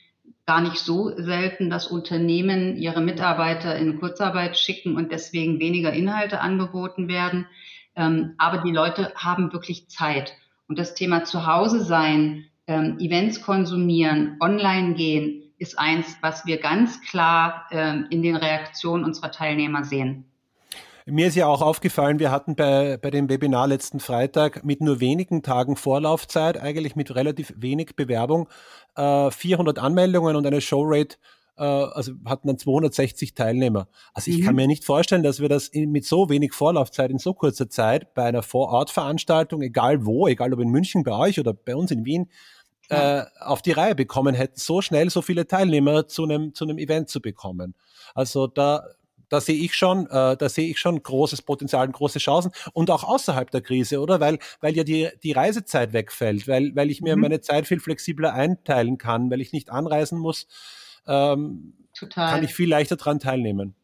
gar 0.47 0.61
nicht 0.61 0.79
so 0.79 1.13
selten, 1.17 1.71
dass 1.71 1.89
Unternehmen 1.89 2.77
ihre 2.77 3.01
Mitarbeiter 3.01 3.77
in 3.77 3.99
Kurzarbeit 3.99 4.57
schicken 4.57 4.97
und 4.97 5.11
deswegen 5.11 5.59
weniger 5.59 5.93
Inhalte 5.93 6.41
angeboten 6.41 7.09
werden. 7.09 7.47
Ähm, 7.97 8.35
aber 8.39 8.59
die 8.59 8.73
Leute 8.73 9.13
haben 9.17 9.53
wirklich 9.53 9.89
Zeit. 9.89 10.33
Und 10.69 10.79
das 10.79 10.95
Thema 10.95 11.25
Zuhause 11.25 11.83
sein, 11.83 12.47
ähm, 12.67 12.99
Events 12.99 13.43
konsumieren, 13.43 14.37
online 14.41 14.95
gehen, 14.95 15.43
ist 15.59 15.79
eins, 15.79 16.17
was 16.21 16.45
wir 16.47 16.59
ganz 16.59 17.01
klar 17.03 17.67
ähm, 17.71 18.07
in 18.11 18.23
den 18.23 18.37
Reaktionen 18.37 19.05
unserer 19.05 19.31
Teilnehmer 19.31 19.85
sehen. 19.85 20.25
Mir 21.09 21.29
ist 21.29 21.37
ja 21.37 21.47
auch 21.47 21.63
aufgefallen, 21.63 22.19
wir 22.19 22.33
hatten 22.33 22.57
bei, 22.57 22.97
bei 23.01 23.11
dem 23.11 23.29
Webinar 23.29 23.69
letzten 23.69 24.01
Freitag 24.01 24.65
mit 24.65 24.81
nur 24.81 24.99
wenigen 24.99 25.45
Tagen 25.45 25.77
Vorlaufzeit, 25.77 26.61
eigentlich 26.61 26.97
mit 26.97 27.15
relativ 27.15 27.55
wenig 27.57 27.95
Bewerbung, 27.95 28.49
äh, 28.97 29.31
400 29.31 29.79
Anmeldungen 29.79 30.35
und 30.35 30.45
eine 30.45 30.61
Showrate 30.61 31.17
äh, 31.59 31.63
also 31.63 32.13
hatten 32.25 32.49
dann 32.49 32.59
260 32.59 33.35
Teilnehmer. 33.35 33.89
Also 34.15 34.31
ich 34.31 34.39
mhm. 34.39 34.45
kann 34.45 34.57
mir 34.57 34.67
nicht 34.67 34.85
vorstellen, 34.85 35.23
dass 35.23 35.41
wir 35.41 35.49
das 35.49 35.69
in, 35.69 35.91
mit 35.91 36.05
so 36.05 36.29
wenig 36.29 36.53
Vorlaufzeit 36.53 37.11
in 37.11 37.19
so 37.19 37.35
kurzer 37.35 37.69
Zeit 37.69 38.15
bei 38.15 38.25
einer 38.25 38.43
Vorortveranstaltung, 38.43 39.63
egal 39.63 40.05
wo, 40.05 40.29
egal 40.29 40.53
ob 40.53 40.61
in 40.61 40.71
München 40.71 41.03
bei 41.03 41.13
euch 41.13 41.41
oder 41.41 41.53
bei 41.55 41.75
uns 41.75 41.91
in 41.91 42.05
Wien, 42.05 42.29
äh, 42.89 43.25
auf 43.41 43.63
die 43.63 43.73
Reihe 43.73 43.95
bekommen 43.95 44.35
hätten, 44.35 44.59
so 44.59 44.81
schnell 44.81 45.11
so 45.11 45.23
viele 45.23 45.47
Teilnehmer 45.47 46.07
zu 46.07 46.25
einem 46.25 46.55
zu 46.55 46.65
einem 46.65 46.79
Event 46.79 47.09
zu 47.09 47.21
bekommen. 47.21 47.75
Also 48.15 48.47
da 48.47 48.85
da 49.29 49.41
sehe 49.41 49.57
ich 49.57 49.75
schon, 49.75 50.07
äh, 50.07 50.37
da 50.37 50.49
sehe 50.49 50.71
ich 50.71 50.79
schon 50.79 51.03
großes 51.03 51.43
Potenzial 51.43 51.87
und 51.87 51.93
große 51.93 52.19
Chancen 52.19 52.53
und 52.73 52.91
auch 52.91 53.05
außerhalb 53.05 53.51
der 53.51 53.61
Krise, 53.61 54.01
oder? 54.01 54.21
Weil, 54.21 54.39
weil 54.61 54.77
ja 54.77 54.85
die, 54.85 55.09
die 55.23 55.33
Reisezeit 55.33 55.93
wegfällt, 55.93 56.47
weil, 56.47 56.75
weil 56.75 56.91
ich 56.91 57.01
mir 57.01 57.17
mhm. 57.17 57.23
meine 57.23 57.41
Zeit 57.41 57.67
viel 57.67 57.81
flexibler 57.81 58.33
einteilen 58.35 58.99
kann, 58.99 59.31
weil 59.31 59.41
ich 59.41 59.53
nicht 59.53 59.71
anreisen 59.71 60.19
muss, 60.19 60.47
ähm, 61.07 61.75
kann 62.15 62.45
ich 62.45 62.55
viel 62.55 62.69
leichter 62.69 62.97
daran 62.97 63.19
teilnehmen. 63.19 63.75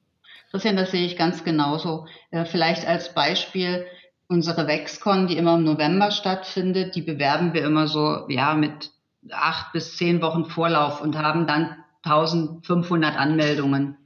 Christian, 0.51 0.77
das 0.77 0.91
sehe 0.91 1.07
ich 1.07 1.17
ganz 1.17 1.45
genauso. 1.45 2.07
Äh, 2.31 2.45
vielleicht 2.45 2.87
als 2.87 3.15
Beispiel, 3.15 3.87
unsere 4.33 4.67
Wexcon, 4.67 5.27
die 5.27 5.37
immer 5.37 5.55
im 5.55 5.65
November 5.65 6.11
stattfindet, 6.11 6.95
die 6.95 7.03
bewerben 7.03 7.53
wir 7.53 7.65
immer 7.65 7.87
so, 7.87 8.27
ja, 8.29 8.55
mit 8.55 8.91
acht 9.31 9.73
bis 9.73 9.97
zehn 9.97 10.23
Wochen 10.23 10.47
Vorlauf 10.47 11.01
und 11.01 11.17
haben 11.17 11.47
dann 11.47 11.77
1500 12.03 13.17
Anmeldungen. 13.17 13.97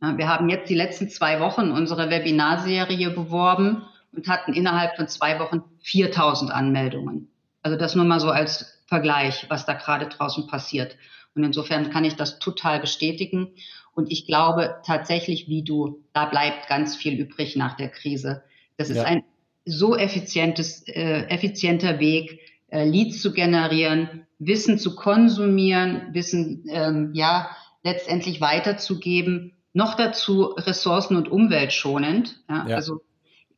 Wir 0.00 0.28
haben 0.28 0.48
jetzt 0.48 0.70
die 0.70 0.74
letzten 0.74 1.08
zwei 1.08 1.40
Wochen 1.40 1.72
unsere 1.72 2.10
Webinarserie 2.10 3.10
beworben 3.10 3.82
und 4.12 4.28
hatten 4.28 4.52
innerhalb 4.52 4.96
von 4.96 5.08
zwei 5.08 5.38
Wochen 5.40 5.62
4000 5.80 6.50
Anmeldungen. 6.50 7.28
Also 7.62 7.76
das 7.76 7.94
nur 7.94 8.04
mal 8.04 8.20
so 8.20 8.30
als 8.30 8.82
Vergleich, 8.86 9.46
was 9.48 9.66
da 9.66 9.74
gerade 9.74 10.06
draußen 10.06 10.46
passiert. 10.46 10.96
Und 11.34 11.44
insofern 11.44 11.90
kann 11.90 12.04
ich 12.04 12.16
das 12.16 12.38
total 12.38 12.80
bestätigen. 12.80 13.54
Und 13.94 14.10
ich 14.10 14.26
glaube 14.26 14.76
tatsächlich, 14.84 15.48
wie 15.48 15.62
du, 15.62 16.02
da 16.12 16.26
bleibt 16.26 16.68
ganz 16.68 16.96
viel 16.96 17.18
übrig 17.18 17.56
nach 17.56 17.76
der 17.76 17.88
Krise. 17.88 18.42
Das 18.76 18.88
ist 18.88 18.96
ja. 18.96 19.04
ein 19.04 19.24
so 19.64 19.96
effizientes, 19.96 20.86
äh, 20.88 21.26
effizienter 21.28 22.00
Weg, 22.00 22.40
äh, 22.68 22.84
Leads 22.84 23.20
zu 23.20 23.32
generieren, 23.32 24.26
Wissen 24.38 24.78
zu 24.78 24.94
konsumieren, 24.94 26.08
Wissen 26.12 26.64
ähm, 26.68 27.10
ja 27.12 27.50
letztendlich 27.82 28.40
weiterzugeben, 28.40 29.52
noch 29.72 29.94
dazu 29.94 30.54
ressourcen- 30.56 31.16
und 31.16 31.28
umweltschonend. 31.28 32.42
Ja, 32.48 32.66
ja. 32.68 32.76
Also 32.76 33.02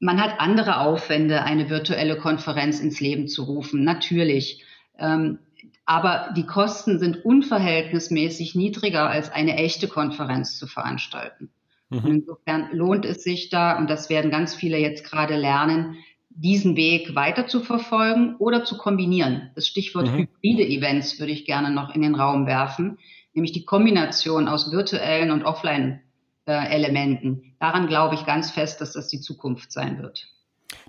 man 0.00 0.21
hat 0.21 0.40
andere 0.40 0.80
Aufwände, 0.80 1.44
eine 1.44 1.71
virtuelle 1.71 2.16
Konferenz 2.16 2.80
ins 2.80 3.00
Leben 3.00 3.28
zu 3.28 3.44
rufen, 3.44 3.85
natürlich. 3.85 4.64
Ähm, 4.99 5.38
aber 5.85 6.32
die 6.37 6.47
Kosten 6.47 6.99
sind 6.99 7.25
unverhältnismäßig 7.25 8.54
niedriger, 8.54 9.09
als 9.09 9.30
eine 9.30 9.56
echte 9.56 9.88
Konferenz 9.88 10.59
zu 10.59 10.66
veranstalten. 10.66 11.50
Mhm. 11.93 12.07
insofern 12.07 12.71
lohnt 12.73 13.05
es 13.05 13.23
sich 13.23 13.51
da, 13.51 13.79
und 13.79 13.91
das 13.91 14.11
werden 14.11 14.31
ganz 14.31 14.55
viele 14.55 14.79
jetzt 14.79 15.05
gerade 15.05 15.37
lernen, 15.37 15.97
diesen 16.31 16.77
Weg 16.77 17.15
weiter 17.15 17.47
zu 17.47 17.61
verfolgen 17.61 18.37
oder 18.37 18.65
zu 18.65 18.79
kombinieren. 18.79 19.51
Das 19.55 19.67
Stichwort 19.67 20.11
mhm. 20.11 20.17
hybride 20.17 20.67
Events 20.67 21.21
würde 21.21 21.33
ich 21.33 21.45
gerne 21.45 21.71
noch 21.71 21.95
in 21.95 22.03
den 22.03 22.15
Raum 22.15 22.47
werfen, 22.47 22.99
nämlich 23.35 23.53
die 23.53 23.65
Kombination 23.65 24.49
aus 24.49 24.73
virtuellen 24.73 25.31
und 25.31 25.45
Offline-Elementen. 25.45 27.55
Daran 27.61 27.87
glaube 27.87 28.15
ich 28.15 28.25
ganz 28.25 28.51
fest, 28.51 28.81
dass 28.81 28.93
das 28.93 29.09
die 29.09 29.21
Zukunft 29.21 29.73
sein 29.73 30.03
wird. 30.03 30.27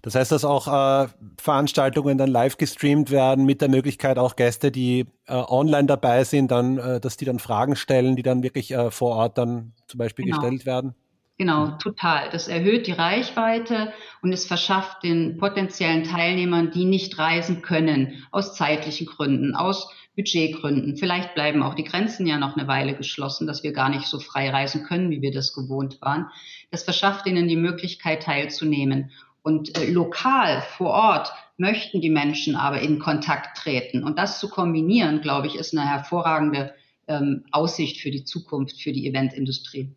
Das 0.01 0.15
heißt, 0.15 0.31
dass 0.31 0.45
auch 0.45 0.67
äh, 0.67 1.07
Veranstaltungen 1.39 2.17
dann 2.17 2.29
live 2.29 2.57
gestreamt 2.57 3.11
werden 3.11 3.45
mit 3.45 3.61
der 3.61 3.69
Möglichkeit 3.69 4.17
auch 4.17 4.35
Gäste, 4.35 4.71
die 4.71 5.05
äh, 5.27 5.33
online 5.33 5.87
dabei 5.87 6.23
sind, 6.23 6.51
dann, 6.51 6.77
äh, 6.77 6.99
dass 6.99 7.17
die 7.17 7.25
dann 7.25 7.39
Fragen 7.39 7.75
stellen, 7.75 8.15
die 8.15 8.23
dann 8.23 8.43
wirklich 8.43 8.71
äh, 8.71 8.91
vor 8.91 9.15
Ort 9.15 9.37
dann 9.37 9.73
zum 9.87 9.97
Beispiel 9.97 10.25
genau. 10.25 10.39
gestellt 10.39 10.65
werden. 10.65 10.95
Genau, 11.37 11.77
total. 11.77 12.29
Das 12.29 12.47
erhöht 12.47 12.85
die 12.85 12.91
Reichweite 12.91 13.91
und 14.21 14.31
es 14.31 14.45
verschafft 14.45 15.03
den 15.03 15.37
potenziellen 15.37 16.03
Teilnehmern, 16.03 16.69
die 16.71 16.85
nicht 16.85 17.17
reisen 17.17 17.63
können, 17.63 18.23
aus 18.31 18.55
zeitlichen 18.55 19.07
Gründen, 19.07 19.55
aus 19.55 19.89
Budgetgründen. 20.15 20.95
Vielleicht 20.95 21.33
bleiben 21.33 21.63
auch 21.63 21.73
die 21.73 21.83
Grenzen 21.83 22.27
ja 22.27 22.37
noch 22.37 22.55
eine 22.55 22.67
Weile 22.67 22.95
geschlossen, 22.95 23.47
dass 23.47 23.63
wir 23.63 23.73
gar 23.73 23.89
nicht 23.89 24.05
so 24.05 24.19
frei 24.19 24.51
reisen 24.51 24.83
können, 24.83 25.09
wie 25.09 25.21
wir 25.21 25.31
das 25.31 25.53
gewohnt 25.53 25.99
waren. 26.01 26.29
Das 26.69 26.83
verschafft 26.83 27.25
ihnen 27.25 27.47
die 27.47 27.55
Möglichkeit 27.55 28.23
teilzunehmen. 28.23 29.11
Und 29.43 29.77
äh, 29.77 29.91
lokal 29.91 30.63
vor 30.77 30.91
Ort 30.91 31.33
möchten 31.57 32.01
die 32.01 32.09
Menschen 32.09 32.55
aber 32.55 32.81
in 32.81 32.97
Kontakt 32.97 33.57
treten. 33.57 34.03
Und 34.03 34.17
das 34.17 34.39
zu 34.39 34.49
kombinieren, 34.49 35.21
glaube 35.21 35.47
ich, 35.47 35.55
ist 35.55 35.77
eine 35.77 35.87
hervorragende 35.87 36.73
ähm, 37.07 37.45
Aussicht 37.51 38.01
für 38.01 38.09
die 38.09 38.23
Zukunft, 38.23 38.81
für 38.81 38.93
die 38.93 39.07
Eventindustrie. 39.07 39.95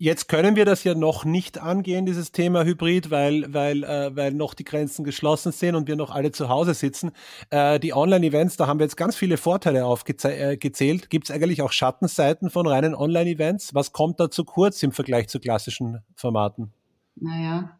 Jetzt 0.00 0.28
können 0.28 0.54
wir 0.54 0.64
das 0.64 0.84
ja 0.84 0.94
noch 0.94 1.24
nicht 1.24 1.58
angehen, 1.58 2.06
dieses 2.06 2.30
Thema 2.30 2.62
Hybrid, 2.62 3.10
weil, 3.10 3.52
weil, 3.52 3.82
äh, 3.82 4.14
weil 4.14 4.32
noch 4.32 4.54
die 4.54 4.62
Grenzen 4.62 5.04
geschlossen 5.04 5.50
sind 5.50 5.74
und 5.74 5.88
wir 5.88 5.96
noch 5.96 6.12
alle 6.12 6.30
zu 6.30 6.48
Hause 6.48 6.74
sitzen. 6.74 7.10
Äh, 7.50 7.80
die 7.80 7.92
Online-Events, 7.92 8.56
da 8.56 8.68
haben 8.68 8.78
wir 8.78 8.84
jetzt 8.84 8.96
ganz 8.96 9.16
viele 9.16 9.36
Vorteile 9.36 9.86
aufgezählt. 9.86 10.24
Äh, 10.24 10.56
Gibt 10.56 11.24
es 11.24 11.30
eigentlich 11.32 11.62
auch 11.62 11.72
Schattenseiten 11.72 12.48
von 12.48 12.68
reinen 12.68 12.94
Online-Events? 12.94 13.74
Was 13.74 13.92
kommt 13.92 14.20
da 14.20 14.30
zu 14.30 14.44
kurz 14.44 14.84
im 14.84 14.92
Vergleich 14.92 15.26
zu 15.26 15.40
klassischen 15.40 16.04
Formaten? 16.14 16.72
Naja, 17.16 17.77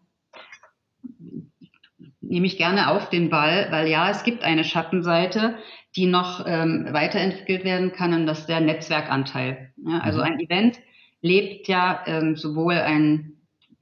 nehme 2.21 2.47
ich 2.47 2.59
gerne 2.59 2.91
auf 2.91 3.11
den 3.11 3.31
Ball, 3.31 3.69
weil 3.71 3.89
ja, 3.89 4.11
es 4.11 4.23
gibt 4.23 4.43
eine 4.43 4.65
Schattenseite, 4.65 5.57
die 5.97 6.07
noch 6.07 6.45
ähm, 6.47 6.89
weiterentwickelt 6.91 7.65
werden 7.65 7.93
kann, 7.93 8.13
und 8.13 8.27
das 8.27 8.41
ist 8.41 8.49
der 8.49 8.61
Netzwerkanteil. 8.61 9.73
Ja, 9.77 9.99
also 10.01 10.19
mhm. 10.19 10.25
ein 10.25 10.41
Event 10.41 10.79
lebt 11.21 11.69
ja 11.69 12.03
ähm, 12.07 12.37
sowohl 12.37 12.75
ein, 12.75 13.33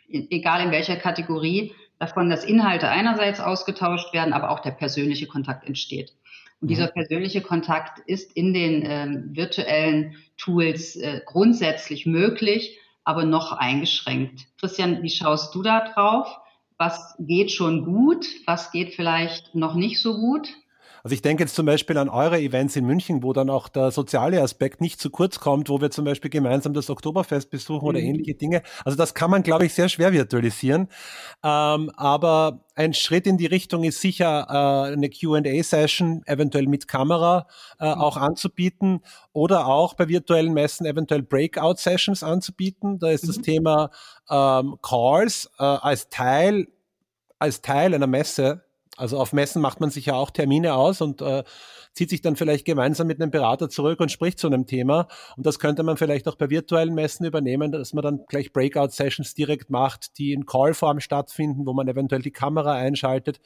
egal 0.08 0.64
in 0.64 0.70
welcher 0.70 0.96
Kategorie, 0.96 1.73
davon, 1.99 2.30
dass 2.30 2.45
Inhalte 2.45 2.88
einerseits 2.88 3.40
ausgetauscht 3.40 4.12
werden, 4.12 4.32
aber 4.32 4.50
auch 4.50 4.60
der 4.60 4.71
persönliche 4.71 5.26
Kontakt 5.26 5.67
entsteht. 5.67 6.12
Und 6.60 6.67
mhm. 6.67 6.69
dieser 6.69 6.88
persönliche 6.88 7.40
Kontakt 7.43 7.99
ist 8.06 8.32
in 8.36 8.54
den 8.54 8.82
ähm, 8.86 9.30
virtuellen 9.34 10.17
Tools 10.36 10.97
äh, 10.97 11.21
grundsätzlich 11.25 12.06
möglich, 12.06 12.78
aber 13.04 13.25
noch 13.25 13.52
eingeschränkt. 13.52 14.47
Christian, 14.60 15.02
wie 15.02 15.10
schaust 15.10 15.54
du 15.54 15.62
da 15.62 15.88
drauf? 15.93 16.38
Was 16.78 17.15
geht 17.19 17.52
schon 17.52 17.84
gut? 17.84 18.26
Was 18.45 18.71
geht 18.71 18.95
vielleicht 18.95 19.54
noch 19.54 19.75
nicht 19.75 20.00
so 20.00 20.19
gut? 20.19 20.49
Also 21.06 21.14
ich 21.14 21.23
denke 21.23 21.45
jetzt 21.45 21.54
zum 21.54 21.66
Beispiel 21.66 21.99
an 21.99 22.08
eure 22.08 22.40
Events 22.40 22.75
in 22.75 22.84
München, 22.84 23.23
wo 23.23 23.32
dann 23.32 23.49
auch 23.49 23.69
der 23.69 23.92
soziale 23.92 24.42
Aspekt 24.42 24.80
nicht 24.80 25.00
zu 25.00 25.08
kurz 25.08 25.38
kommt, 25.38 25.69
wo 25.69 25.80
wir 25.80 25.92
zum 25.92 26.04
Beispiel 26.04 26.32
gemeinsam 26.32 26.75
das 26.75 26.90
Oktoberfest 26.90 27.49
besuchen 27.49 27.84
mhm. 27.84 27.88
oder 27.90 28.00
ähnliche 28.00 28.34
Dinge. 28.34 28.62
Also 28.84 28.99
das 28.99 29.14
kann 29.14 29.30
man, 29.30 29.45
glaube 29.45 29.66
ich, 29.66 29.73
sehr 29.73 29.88
schwer 29.88 30.12
virtualisieren. 30.12 30.88
Ähm, 31.45 31.92
aber 31.95 32.64
ein 32.75 32.92
Schritt 32.92 33.28
in 33.28 33.38
die 33.38 33.47
Richtung 33.47 33.84
ist 33.84 34.00
sicher 34.00 34.49
äh, 34.50 34.95
eine 34.95 35.08
Q&A-Session, 35.08 36.25
eventuell 36.26 36.66
mit 36.66 36.88
Kamera 36.88 37.47
äh, 37.78 37.86
mhm. 37.86 38.00
auch 38.00 38.16
anzubieten 38.16 38.99
oder 39.32 39.69
auch 39.69 39.95
bei 39.95 40.08
virtuellen 40.08 40.54
Messen 40.54 40.86
eventuell 40.86 41.23
Breakout-Sessions 41.23 42.25
anzubieten. 42.25 42.99
Da 42.99 43.10
ist 43.10 43.23
mhm. 43.23 43.28
das 43.28 43.42
Thema 43.42 43.90
ähm, 44.28 44.75
Calls 44.82 45.52
äh, 45.60 45.62
als 45.62 46.08
Teil 46.08 46.66
als 47.38 47.60
Teil 47.60 47.95
einer 47.95 48.06
Messe 48.06 48.65
also 48.97 49.19
auf 49.19 49.32
Messen 49.32 49.61
macht 49.63 49.80
man 49.80 49.91
sich 49.91 50.06
ja 50.06 50.15
auch 50.15 50.30
Termine 50.30 50.75
aus 50.75 51.00
und 51.00 51.21
äh, 51.21 51.45
zieht 51.93 52.11
sich 52.11 52.21
dann 52.21 52.37
vielleicht 52.37 52.65
gemeinsam 52.65 53.06
mit 53.06 53.21
einem 53.21 53.30
Berater 53.30 53.69
zurück 53.69 54.00
und 54.00 54.11
spricht 54.11 54.39
zu 54.39 54.47
einem 54.47 54.67
Thema. 54.67 55.09
Und 55.37 55.47
das 55.47 55.59
könnte 55.59 55.82
man 55.82 55.97
vielleicht 55.97 56.28
auch 56.28 56.35
bei 56.35 56.50
virtuellen 56.50 56.95
Messen 56.95 57.25
übernehmen, 57.25 57.73
dass 57.73 57.95
man 57.95 58.02
dann 58.02 58.25
gleich 58.28 58.52
Breakout-Sessions 58.52 59.35
direkt 59.35 59.71
macht, 59.71 60.19
die 60.19 60.32
in 60.32 60.47
Callform 60.47 61.00
stattfinden, 61.00 61.67
wo 61.67 61.73
man 61.73 61.89
eventuell 61.89 62.23
die 62.23 62.32
Kamera 62.32 62.75
einschaltet. 62.75 63.41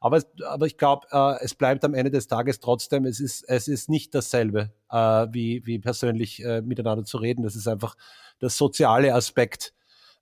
Aber, 0.00 0.22
aber 0.46 0.66
ich 0.66 0.76
glaube, 0.76 1.06
äh, 1.10 1.42
es 1.42 1.54
bleibt 1.54 1.84
am 1.84 1.94
Ende 1.94 2.10
des 2.10 2.26
Tages 2.28 2.60
trotzdem, 2.60 3.06
es 3.06 3.18
ist, 3.18 3.42
es 3.48 3.66
ist 3.66 3.88
nicht 3.88 4.14
dasselbe, 4.14 4.70
äh, 4.90 5.26
wie, 5.30 5.66
wie 5.66 5.78
persönlich 5.78 6.44
äh, 6.44 6.62
miteinander 6.62 7.04
zu 7.04 7.16
reden. 7.16 7.42
Das 7.42 7.56
ist 7.56 7.66
einfach 7.66 7.96
der 8.40 8.50
soziale 8.50 9.14
Aspekt, 9.14 9.72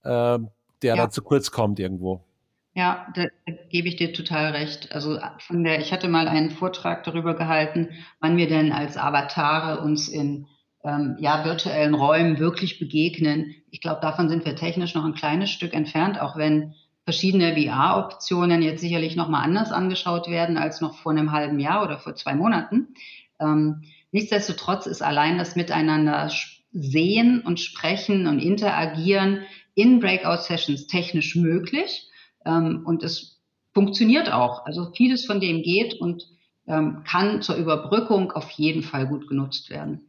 äh, 0.05 0.09
der 0.09 0.49
ja. 0.83 0.97
da 0.97 1.11
zu 1.11 1.23
kurz 1.23 1.51
kommt 1.51 1.79
irgendwo. 1.81 2.25
Ja, 2.75 3.07
da, 3.15 3.27
gebe 3.71 3.87
ich 3.89 3.97
dir 3.97 4.13
total 4.13 4.51
recht. 4.51 4.93
Also 4.93 5.19
von 5.39 5.63
der, 5.63 5.81
ich 5.81 5.93
hatte 5.93 6.09
mal 6.09 6.27
einen 6.27 6.51
Vortrag 6.51 7.05
darüber 7.05 7.35
gehalten, 7.35 7.91
wann 8.21 8.37
wir 8.37 8.49
denn 8.49 8.73
als 8.73 8.97
Avatare 8.97 9.81
uns 9.81 10.09
in 10.09 10.49
ähm, 10.83 11.17
ja, 11.21 11.45
virtuellen 11.45 11.95
Räumen 11.95 12.39
wirklich 12.41 12.81
begegnen. 12.81 13.55
Ich 13.71 13.81
glaube, 13.81 14.01
davon 14.01 14.29
sind 14.29 14.45
wir 14.45 14.57
technisch 14.57 14.95
noch 14.95 15.05
ein 15.05 15.15
kleines 15.15 15.51
Stück 15.51 15.73
entfernt, 15.73 16.21
auch 16.21 16.37
wenn 16.37 16.75
verschiedene 17.05 17.55
VR-Optionen 17.55 18.61
jetzt 18.63 18.81
sicherlich 18.81 19.15
nochmal 19.15 19.45
anders 19.45 19.71
angeschaut 19.71 20.29
werden 20.29 20.57
als 20.57 20.81
noch 20.81 20.97
vor 20.99 21.13
einem 21.13 21.31
halben 21.31 21.61
Jahr 21.61 21.85
oder 21.85 21.99
vor 21.99 22.17
zwei 22.17 22.35
Monaten. 22.35 22.95
Ähm, 23.41 23.83
nichtsdestotrotz 24.11 24.87
ist 24.87 25.03
allein 25.03 25.39
das 25.39 25.55
Miteinander 25.55 26.31
sehen 26.73 27.41
und 27.41 27.61
sprechen 27.61 28.27
und 28.27 28.41
interagieren 28.41 29.43
in 29.75 30.01
Breakout-Sessions 30.01 30.89
technisch 30.89 31.37
möglich. 31.37 32.11
Ähm, 32.45 32.83
und 32.85 33.03
es 33.03 33.41
funktioniert 33.73 34.33
auch. 34.33 34.65
Also 34.67 34.93
vieles 34.95 35.27
von 35.27 35.41
dem 35.41 35.63
geht 35.63 35.95
und 36.01 36.27
ähm, 36.67 37.03
kann 37.07 37.43
zur 37.43 37.57
Überbrückung 37.57 38.33
auf 38.33 38.51
jeden 38.51 38.83
Fall 38.83 39.07
gut 39.07 39.29
genutzt 39.29 39.71
werden. 39.71 40.09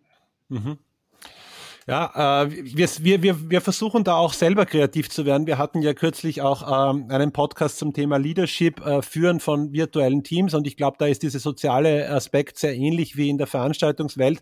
Mhm. 0.49 0.77
Ja, 1.87 2.43
äh, 2.43 2.49
wir, 2.49 3.21
wir, 3.21 3.49
wir 3.51 3.61
versuchen 3.61 4.03
da 4.03 4.15
auch 4.15 4.33
selber 4.33 4.65
kreativ 4.65 5.09
zu 5.09 5.25
werden. 5.25 5.45
Wir 5.45 5.59
hatten 5.59 5.83
ja 5.83 5.93
kürzlich 5.93 6.41
auch 6.41 6.89
ähm, 6.91 7.05
einen 7.09 7.31
Podcast 7.31 7.77
zum 7.77 7.93
Thema 7.93 8.17
Leadership, 8.17 8.83
äh, 8.83 9.03
Führen 9.03 9.39
von 9.39 9.71
virtuellen 9.71 10.23
Teams. 10.23 10.55
Und 10.55 10.65
ich 10.65 10.77
glaube, 10.77 10.97
da 10.97 11.05
ist 11.05 11.21
dieser 11.21 11.37
soziale 11.37 12.09
Aspekt 12.09 12.57
sehr 12.57 12.75
ähnlich 12.75 13.17
wie 13.17 13.29
in 13.29 13.37
der 13.37 13.45
Veranstaltungswelt 13.45 14.41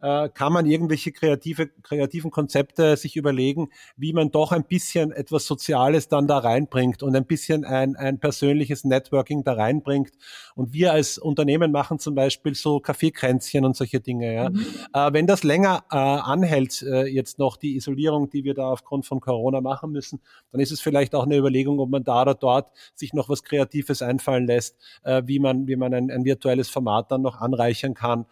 äh, 0.00 0.28
kann 0.28 0.52
man 0.52 0.66
irgendwelche 0.66 1.12
kreative, 1.12 1.68
kreativen 1.82 2.30
Konzepte 2.30 2.96
sich 2.96 3.16
überlegen, 3.16 3.70
wie 3.96 4.12
man 4.12 4.30
doch 4.30 4.52
ein 4.52 4.64
bisschen 4.64 5.12
etwas 5.12 5.46
Soziales 5.46 6.08
dann 6.08 6.26
da 6.26 6.38
reinbringt 6.38 7.02
und 7.02 7.16
ein 7.16 7.26
bisschen 7.26 7.64
ein, 7.64 7.96
ein 7.96 8.18
persönliches 8.18 8.84
Networking 8.84 9.44
da 9.44 9.54
reinbringt. 9.54 10.12
Und 10.54 10.72
wir 10.72 10.92
als 10.92 11.18
Unternehmen 11.18 11.72
machen 11.72 11.98
zum 11.98 12.14
Beispiel 12.14 12.54
so 12.54 12.80
Kaffeekränzchen 12.80 13.64
und 13.64 13.76
solche 13.76 14.00
Dinge. 14.00 14.34
Ja. 14.34 14.50
Mhm. 14.50 14.66
Äh, 14.92 15.12
wenn 15.12 15.26
das 15.26 15.42
länger 15.42 15.84
äh, 15.90 15.96
anhält, 15.96 16.82
äh, 16.82 17.06
jetzt 17.06 17.38
noch 17.38 17.56
die 17.56 17.76
Isolierung, 17.76 18.30
die 18.30 18.44
wir 18.44 18.54
da 18.54 18.70
aufgrund 18.70 19.06
von 19.06 19.20
Corona 19.20 19.60
machen 19.60 19.90
müssen, 19.90 20.20
dann 20.52 20.60
ist 20.60 20.72
es 20.72 20.80
vielleicht 20.80 21.14
auch 21.14 21.24
eine 21.24 21.36
Überlegung, 21.36 21.78
ob 21.80 21.90
man 21.90 22.04
da 22.04 22.22
oder 22.22 22.34
dort 22.34 22.70
sich 22.94 23.12
noch 23.12 23.28
was 23.28 23.42
Kreatives 23.42 24.02
einfallen 24.02 24.46
lässt, 24.46 24.76
äh, 25.02 25.22
wie 25.26 25.38
man, 25.38 25.66
wie 25.66 25.76
man 25.76 25.94
ein, 25.94 26.10
ein 26.10 26.24
virtuelles 26.24 26.68
Format 26.68 27.10
dann 27.10 27.22
noch 27.22 27.40
anreichern 27.40 27.94
kann. 27.94 28.26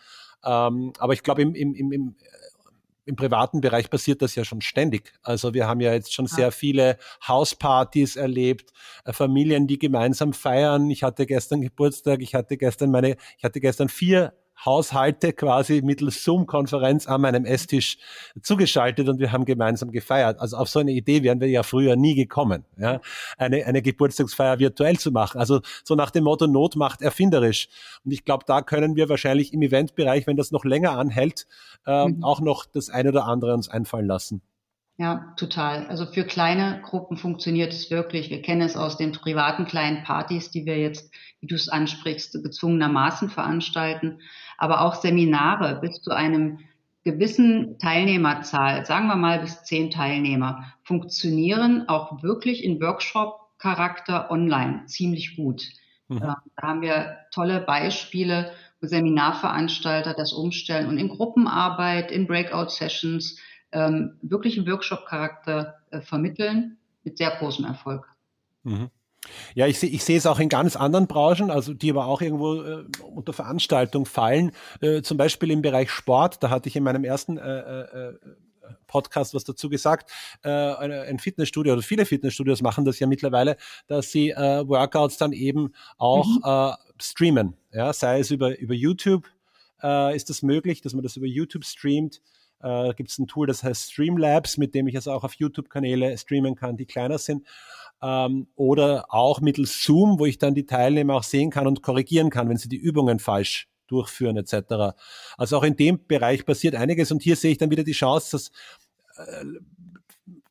Ähm, 0.47 0.93
aber 0.99 1.13
ich 1.13 1.23
glaube, 1.23 1.43
im, 1.43 1.55
im, 1.55 1.75
im, 1.75 1.93
im, 1.93 2.17
im 3.05 3.17
privaten 3.17 3.61
Bereich 3.61 3.91
passiert 3.91 4.23
das 4.23 4.35
ja 4.35 4.45
schon 4.45 4.61
ständig. 4.61 5.13
Also 5.23 5.55
wir 5.55 5.67
haben 5.67 5.81
ja 5.81 5.93
jetzt 5.93 6.15
schon 6.15 6.27
sehr 6.27 6.53
viele 6.53 6.99
Hauspartys 7.27 8.17
erlebt, 8.17 8.73
äh, 9.05 9.13
Familien, 9.13 9.67
die 9.67 9.79
gemeinsam 9.79 10.33
feiern. 10.33 10.91
Ich 10.91 11.03
hatte 11.03 11.27
gestern 11.27 11.61
Geburtstag, 11.61 12.21
ich 12.21 12.35
hatte 12.35 12.57
gestern 12.57 12.91
meine, 12.91 13.17
ich 13.37 13.45
hatte 13.45 13.61
gestern 13.61 13.89
vier 13.89 14.33
Haushalte 14.65 15.33
quasi 15.33 15.83
mittels 15.83 16.25
Zoom-Konferenz 16.25 17.07
an 17.07 17.21
meinem 17.21 17.45
Esstisch 17.45 17.99
zugeschaltet 18.43 19.09
und 19.09 19.19
wir 19.19 19.33
haben 19.33 19.45
gemeinsam 19.45 19.91
gefeiert. 19.91 20.41
Also 20.41 20.57
auf 20.57 20.69
so 20.69 20.79
eine 20.79 20.93
Idee 20.93 21.23
wären 21.23 21.41
wir 21.41 21.49
ja 21.49 21.63
früher 21.63 21.97
nie 21.97 22.15
gekommen, 22.15 22.65
ja? 22.77 23.01
eine, 23.37 23.65
eine 23.67 23.83
Geburtstagsfeier 23.83 24.59
virtuell 24.59 24.99
zu 24.99 25.11
machen. 25.11 25.39
Also 25.39 25.61
so 25.85 25.95
nach 25.95 26.11
dem 26.11 26.25
Motto 26.25 26.47
Not 26.47 26.77
macht 26.77 27.03
erfinderisch. 27.03 27.69
Und 28.05 28.13
ich 28.13 28.25
glaube, 28.25 28.45
da 28.47 28.63
können 28.63 28.97
wir 28.97 29.09
wahrscheinlich 29.09 29.53
im 29.53 29.63
Eventbereich, 29.63 30.27
wenn 30.27 30.37
das 30.37 30.51
noch 30.51 30.65
länger 30.65 30.93
anhält, 30.93 31.47
äh, 31.87 32.09
mhm. 32.09 32.25
auch 32.25 32.41
noch 32.41 32.67
das 32.67 32.91
eine 32.91 33.11
oder 33.11 33.27
andere 33.27 33.55
uns 33.55 33.69
einfallen 33.69 34.07
lassen. 34.07 34.43
Ja, 34.99 35.35
total. 35.37 35.87
Also 35.89 36.07
für 36.07 36.25
kleine 36.25 36.81
Gruppen 36.83 37.19
funktioniert 37.19 37.73
es 37.73 37.91
wirklich. 37.91 38.31
Wir 38.31 38.41
kennen 38.41 38.63
es 38.63 38.77
aus 38.77 38.97
den 38.97 39.13
privaten 39.13 39.67
kleinen 39.67 40.05
Partys, 40.05 40.51
die 40.51 40.65
wir 40.65 40.79
jetzt, 40.79 41.13
wie 41.41 41.47
du 41.47 41.55
es 41.55 41.69
ansprichst, 41.69 42.33
gezwungenermaßen 42.43 43.29
veranstalten. 43.29 44.21
Aber 44.57 44.81
auch 44.81 44.95
Seminare 44.95 45.81
bis 45.83 46.01
zu 46.01 46.13
einem 46.13 46.61
gewissen 47.05 47.79
Teilnehmerzahl, 47.79 48.87
sagen 48.87 49.07
wir 49.07 49.17
mal 49.17 49.41
bis 49.41 49.63
zehn 49.65 49.91
Teilnehmer, 49.91 50.73
funktionieren 50.83 51.89
auch 51.89 52.23
wirklich 52.23 52.65
in 52.65 52.81
Workshop-Charakter 52.81 54.31
online 54.31 54.87
ziemlich 54.87 55.37
gut. 55.37 55.69
Mhm. 56.09 56.21
Da 56.21 56.43
haben 56.61 56.81
wir 56.81 57.19
tolle 57.33 57.61
Beispiele, 57.61 58.51
wo 58.81 58.87
Seminarveranstalter 58.87 60.15
das 60.15 60.33
umstellen 60.33 60.89
und 60.89 60.97
in 60.97 61.09
Gruppenarbeit, 61.09 62.11
in 62.11 62.27
Breakout-Sessions, 62.27 63.39
ähm, 63.77 64.17
wirklich 64.23 64.57
einen 64.57 64.67
Workshop-Charakter 64.67 65.75
äh, 65.91 66.01
vermitteln 66.01 66.79
mit 67.05 67.19
sehr 67.19 67.31
großem 67.31 67.67
Erfolg. 67.67 68.09
Mhm. 68.63 68.89
Ja, 69.55 69.67
ich 69.67 69.79
sehe 69.79 69.91
ich 69.91 70.03
sehe 70.03 70.17
es 70.17 70.25
auch 70.25 70.39
in 70.39 70.49
ganz 70.49 70.77
anderen 70.77 71.07
Branchen, 71.07 71.51
also 71.51 71.75
die 71.75 71.91
aber 71.91 72.07
auch 72.07 72.23
irgendwo 72.23 72.63
äh, 72.63 72.85
unter 73.03 73.35
Veranstaltung 73.35 74.07
fallen. 74.07 74.53
Äh, 74.81 75.03
zum 75.03 75.19
Beispiel 75.19 75.51
im 75.51 75.61
Bereich 75.61 75.91
Sport, 75.91 76.43
da 76.43 76.49
hatte 76.49 76.69
ich 76.69 76.77
in 76.77 76.85
meinem 76.85 77.05
ersten 77.05 77.37
äh, 77.37 77.43
äh, 77.43 78.09
äh 78.09 78.19
Podcast 78.89 79.35
was 79.35 79.45
dazu 79.45 79.69
gesagt. 79.69 80.11
Äh, 80.43 80.49
ein 80.51 81.19
Fitnessstudio 81.19 81.75
oder 81.75 81.83
viele 81.83 82.05
Fitnessstudios 82.05 82.63
machen 82.63 82.85
das 82.85 82.99
ja 82.99 83.07
mittlerweile, 83.07 83.57
dass 83.87 84.11
sie 84.11 84.31
Workouts 84.31 85.19
dann 85.19 85.33
eben 85.33 85.73
auch 85.99 86.27
mhm. 86.27 86.75
streamen. 87.01 87.57
Ja, 87.73 87.93
sei 87.93 88.19
es 88.19 88.33
über, 88.33 88.59
über 88.59 88.75
YouTube 88.75 89.29
ist 90.15 90.31
das 90.31 90.43
möglich, 90.43 90.81
dass 90.81 90.95
man 90.95 91.05
das 91.05 91.17
über 91.17 91.27
YouTube 91.27 91.65
streamt 91.65 92.21
äh, 92.63 92.95
gibt 92.95 93.11
es 93.11 93.19
ein 93.19 93.27
Tool, 93.27 93.47
das 93.47 93.63
heißt 93.63 93.93
Streamlabs, 93.93 94.57
mit 94.57 94.75
dem 94.75 94.89
ich 94.89 94.97
also 94.97 95.13
auch 95.13 95.25
auf 95.25 95.35
YouTube-Kanäle 95.35 96.17
streamen 96.19 96.55
kann, 96.55 96.77
die 96.77 96.87
kleiner 96.87 97.19
sind. 97.19 97.47
Ähm, 98.03 98.49
oder 98.57 99.07
auch 99.09 99.41
mittels 99.41 99.83
Zoom, 99.83 100.19
wo 100.19 100.27
ich 100.27 100.39
dann 100.39 100.55
die 100.55 100.67
Teilnehmer 100.67 101.15
auch 101.15 101.23
sehen 101.23 101.51
kann 101.51 101.67
und 101.67 101.83
korrigieren 101.83 102.31
kann, 102.31 102.49
wenn 102.49 102.57
sie 102.57 102.69
die 102.69 102.77
Übungen 102.77 103.19
falsch 103.19 103.69
durchführen 103.87 104.37
etc. 104.37 104.97
Also 105.37 105.59
auch 105.59 105.63
in 105.63 105.77
dem 105.77 106.07
Bereich 106.07 106.45
passiert 106.45 106.75
einiges 106.75 107.13
und 107.13 107.23
hier 107.23 107.37
sehe 107.37 107.53
ich 107.53 107.59
dann 107.59 107.71
wieder 107.71 107.85
die 107.85 107.93
Chance, 107.93 108.33
dass 108.33 108.51
äh, 109.27 109.45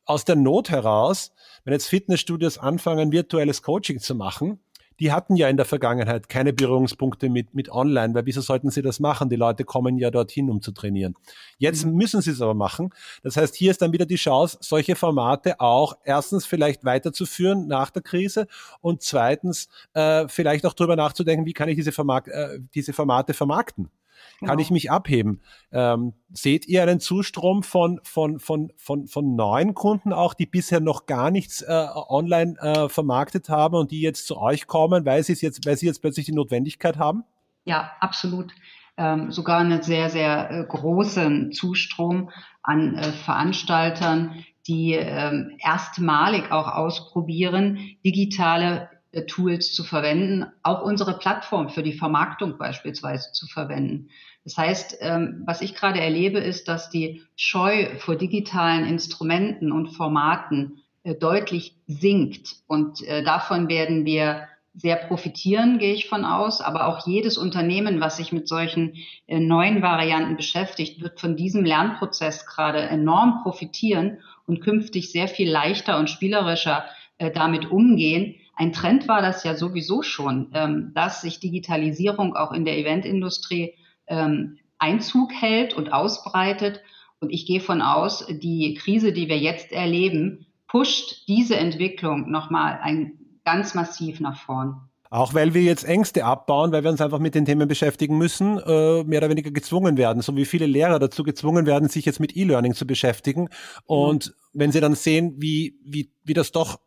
aus 0.04 0.24
der 0.24 0.36
Not 0.36 0.70
heraus, 0.70 1.32
wenn 1.64 1.72
jetzt 1.72 1.88
Fitnessstudios 1.88 2.58
anfangen, 2.58 3.12
virtuelles 3.12 3.62
Coaching 3.62 3.98
zu 4.00 4.14
machen, 4.14 4.60
die 5.00 5.12
hatten 5.12 5.36
ja 5.36 5.48
in 5.48 5.56
der 5.56 5.66
Vergangenheit 5.66 6.28
keine 6.28 6.52
Berührungspunkte 6.52 7.28
mit, 7.28 7.54
mit 7.54 7.70
Online, 7.70 8.14
weil 8.14 8.26
wieso 8.26 8.40
sollten 8.40 8.70
sie 8.70 8.82
das 8.82 9.00
machen? 9.00 9.28
Die 9.28 9.36
Leute 9.36 9.64
kommen 9.64 9.98
ja 9.98 10.10
dorthin, 10.10 10.50
um 10.50 10.62
zu 10.62 10.72
trainieren. 10.72 11.14
Jetzt 11.58 11.84
mhm. 11.84 11.94
müssen 11.94 12.20
sie 12.22 12.30
es 12.30 12.40
aber 12.40 12.54
machen. 12.54 12.90
Das 13.22 13.36
heißt, 13.36 13.54
hier 13.54 13.70
ist 13.70 13.82
dann 13.82 13.92
wieder 13.92 14.06
die 14.06 14.16
Chance, 14.16 14.58
solche 14.60 14.96
Formate 14.96 15.60
auch 15.60 15.96
erstens 16.04 16.46
vielleicht 16.46 16.84
weiterzuführen 16.84 17.66
nach 17.66 17.90
der 17.90 18.02
Krise 18.02 18.46
und 18.80 19.02
zweitens 19.02 19.68
äh, 19.94 20.26
vielleicht 20.28 20.64
auch 20.66 20.74
darüber 20.74 20.96
nachzudenken, 20.96 21.46
wie 21.46 21.52
kann 21.52 21.68
ich 21.68 21.76
diese, 21.76 21.92
Vermark 21.92 22.28
äh, 22.28 22.58
diese 22.74 22.92
Formate 22.92 23.34
vermarkten 23.34 23.90
kann 24.40 24.48
genau. 24.48 24.60
ich 24.60 24.70
mich 24.70 24.90
abheben. 24.90 25.40
Ähm, 25.72 26.14
seht 26.32 26.66
ihr 26.66 26.82
einen 26.82 27.00
Zustrom 27.00 27.62
von, 27.62 28.00
von, 28.02 28.38
von, 28.38 28.72
von, 28.76 29.06
von 29.06 29.34
neuen 29.36 29.74
Kunden 29.74 30.12
auch, 30.12 30.34
die 30.34 30.46
bisher 30.46 30.80
noch 30.80 31.06
gar 31.06 31.30
nichts 31.30 31.62
äh, 31.62 31.86
online 32.08 32.56
äh, 32.60 32.88
vermarktet 32.88 33.48
haben 33.48 33.76
und 33.76 33.90
die 33.90 34.00
jetzt 34.00 34.26
zu 34.26 34.36
euch 34.38 34.66
kommen, 34.66 35.04
weil 35.04 35.22
sie 35.22 35.34
jetzt, 35.34 35.64
weil 35.66 35.76
sie 35.76 35.86
jetzt 35.86 36.00
plötzlich 36.00 36.26
die 36.26 36.32
Notwendigkeit 36.32 36.98
haben? 36.98 37.24
Ja, 37.64 37.92
absolut. 38.00 38.52
Ähm, 38.98 39.30
sogar 39.30 39.58
einen 39.58 39.82
sehr, 39.82 40.08
sehr 40.08 40.50
äh, 40.50 40.64
großen 40.64 41.52
Zustrom 41.52 42.30
an 42.62 42.96
äh, 42.96 43.12
Veranstaltern, 43.12 44.44
die 44.66 44.94
ähm, 44.94 45.56
erstmalig 45.58 46.50
auch 46.50 46.68
ausprobieren, 46.68 47.78
digitale 48.04 48.88
Tools 49.24 49.72
zu 49.72 49.84
verwenden, 49.84 50.46
auch 50.62 50.82
unsere 50.82 51.18
Plattform 51.18 51.70
für 51.70 51.82
die 51.82 51.94
Vermarktung 51.94 52.58
beispielsweise 52.58 53.32
zu 53.32 53.46
verwenden. 53.46 54.10
Das 54.44 54.56
heißt, 54.56 54.98
ähm, 55.00 55.42
was 55.44 55.60
ich 55.60 55.74
gerade 55.74 56.00
erlebe, 56.00 56.38
ist, 56.38 56.68
dass 56.68 56.90
die 56.90 57.22
Scheu 57.34 57.96
vor 57.98 58.14
digitalen 58.14 58.84
Instrumenten 58.84 59.72
und 59.72 59.88
Formaten 59.88 60.82
äh, 61.02 61.16
deutlich 61.16 61.74
sinkt. 61.88 62.56
Und 62.68 63.02
äh, 63.02 63.24
davon 63.24 63.68
werden 63.68 64.04
wir 64.04 64.46
sehr 64.74 64.96
profitieren, 64.96 65.78
gehe 65.78 65.94
ich 65.94 66.08
von 66.08 66.24
aus. 66.24 66.60
Aber 66.60 66.86
auch 66.86 67.06
jedes 67.06 67.38
Unternehmen, 67.38 68.00
was 68.00 68.18
sich 68.18 68.30
mit 68.30 68.46
solchen 68.46 68.92
neuen 69.26 69.80
Varianten 69.80 70.36
beschäftigt, 70.36 71.00
wird 71.00 71.18
von 71.18 71.34
diesem 71.34 71.64
Lernprozess 71.64 72.44
gerade 72.44 72.80
enorm 72.80 73.42
profitieren 73.42 74.18
und 74.46 74.60
künftig 74.60 75.10
sehr 75.10 75.28
viel 75.28 75.50
leichter 75.50 75.98
und 75.98 76.10
spielerischer 76.10 76.84
damit 77.18 77.70
umgehen, 77.70 78.34
ein 78.56 78.72
Trend 78.72 79.06
war 79.06 79.20
das 79.22 79.44
ja 79.44 79.54
sowieso 79.54 80.02
schon, 80.02 80.50
ähm, 80.54 80.92
dass 80.94 81.20
sich 81.20 81.40
Digitalisierung 81.40 82.34
auch 82.34 82.52
in 82.52 82.64
der 82.64 82.78
Eventindustrie 82.78 83.74
ähm, 84.06 84.58
Einzug 84.78 85.32
hält 85.32 85.74
und 85.74 85.92
ausbreitet. 85.92 86.80
Und 87.20 87.30
ich 87.30 87.46
gehe 87.46 87.60
von 87.60 87.82
aus, 87.82 88.26
die 88.28 88.74
Krise, 88.74 89.12
die 89.12 89.28
wir 89.28 89.38
jetzt 89.38 89.72
erleben, 89.72 90.46
pusht 90.68 91.28
diese 91.28 91.56
Entwicklung 91.56 92.30
nochmal 92.30 92.78
ein, 92.82 93.18
ganz 93.44 93.74
massiv 93.74 94.20
nach 94.20 94.40
vorn. 94.40 94.80
Auch 95.08 95.34
weil 95.34 95.54
wir 95.54 95.62
jetzt 95.62 95.84
Ängste 95.84 96.24
abbauen, 96.24 96.72
weil 96.72 96.82
wir 96.82 96.90
uns 96.90 97.00
einfach 97.00 97.20
mit 97.20 97.34
den 97.34 97.44
Themen 97.44 97.68
beschäftigen 97.68 98.18
müssen, 98.18 98.58
äh, 98.58 99.04
mehr 99.04 99.20
oder 99.20 99.30
weniger 99.30 99.52
gezwungen 99.52 99.96
werden, 99.96 100.20
so 100.20 100.34
wie 100.34 100.44
viele 100.44 100.66
Lehrer 100.66 100.98
dazu 100.98 101.22
gezwungen 101.22 101.64
werden, 101.64 101.88
sich 101.88 102.04
jetzt 102.06 102.18
mit 102.18 102.36
E-Learning 102.36 102.74
zu 102.74 102.86
beschäftigen. 102.86 103.48
Und 103.84 104.28
mhm. 104.28 104.60
wenn 104.60 104.72
sie 104.72 104.80
dann 104.80 104.94
sehen, 104.94 105.34
wie, 105.38 105.78
wie, 105.84 106.10
wie 106.24 106.34
das 106.34 106.50
doch 106.50 106.80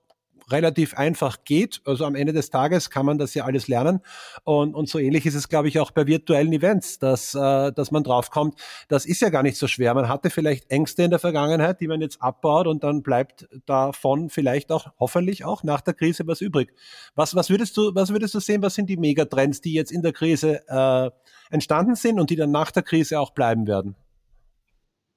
relativ 0.51 0.95
einfach 0.95 1.43
geht. 1.43 1.81
Also 1.85 2.05
am 2.05 2.15
Ende 2.15 2.33
des 2.33 2.49
Tages 2.49 2.89
kann 2.89 3.05
man 3.05 3.17
das 3.17 3.33
ja 3.33 3.45
alles 3.45 3.67
lernen. 3.67 4.01
Und, 4.43 4.75
und 4.75 4.89
so 4.89 4.99
ähnlich 4.99 5.25
ist 5.25 5.35
es, 5.35 5.49
glaube 5.49 5.67
ich, 5.67 5.79
auch 5.79 5.91
bei 5.91 6.07
virtuellen 6.07 6.53
Events, 6.53 6.99
dass, 6.99 7.35
äh, 7.35 7.71
dass 7.71 7.91
man 7.91 8.03
draufkommt, 8.03 8.55
das 8.87 9.05
ist 9.05 9.21
ja 9.21 9.29
gar 9.29 9.43
nicht 9.43 9.57
so 9.57 9.67
schwer. 9.67 9.93
Man 9.93 10.09
hatte 10.09 10.29
vielleicht 10.29 10.69
Ängste 10.71 11.03
in 11.03 11.09
der 11.09 11.19
Vergangenheit, 11.19 11.81
die 11.81 11.87
man 11.87 12.01
jetzt 12.01 12.21
abbaut 12.21 12.67
und 12.67 12.83
dann 12.83 13.03
bleibt 13.03 13.47
davon 13.65 14.29
vielleicht 14.29 14.71
auch, 14.71 14.87
hoffentlich 14.99 15.45
auch 15.45 15.63
nach 15.63 15.81
der 15.81 15.93
Krise 15.93 16.27
was 16.27 16.41
übrig. 16.41 16.73
Was, 17.15 17.35
was 17.35 17.49
würdest 17.49 17.77
du, 17.77 17.93
was 17.95 18.11
würdest 18.11 18.33
du 18.33 18.39
sehen, 18.39 18.61
was 18.61 18.75
sind 18.75 18.89
die 18.89 18.97
Megatrends, 18.97 19.61
die 19.61 19.73
jetzt 19.73 19.91
in 19.91 20.01
der 20.01 20.13
Krise 20.13 20.61
äh, 20.67 21.09
entstanden 21.53 21.95
sind 21.95 22.19
und 22.19 22.29
die 22.29 22.35
dann 22.35 22.51
nach 22.51 22.71
der 22.71 22.83
Krise 22.83 23.19
auch 23.19 23.31
bleiben 23.31 23.67
werden? 23.67 23.95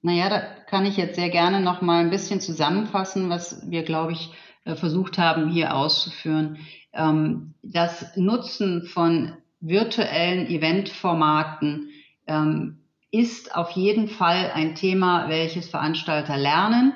Naja, 0.02 0.28
da 0.28 0.40
kann 0.68 0.84
ich 0.84 0.96
jetzt 0.96 1.14
sehr 1.14 1.30
gerne 1.30 1.60
noch 1.60 1.80
mal 1.80 2.00
ein 2.00 2.10
bisschen 2.10 2.40
zusammenfassen, 2.40 3.30
was 3.30 3.62
wir, 3.70 3.84
glaube 3.84 4.12
ich, 4.12 4.32
versucht 4.64 5.18
haben, 5.18 5.50
hier 5.50 5.74
auszuführen. 5.74 6.58
Ähm, 6.92 7.54
das 7.62 8.16
Nutzen 8.16 8.84
von 8.84 9.36
virtuellen 9.60 10.46
Eventformaten 10.46 11.90
ähm, 12.26 12.78
ist 13.10 13.54
auf 13.54 13.70
jeden 13.72 14.08
Fall 14.08 14.50
ein 14.54 14.74
Thema, 14.74 15.28
welches 15.28 15.68
Veranstalter 15.68 16.36
lernen. 16.36 16.94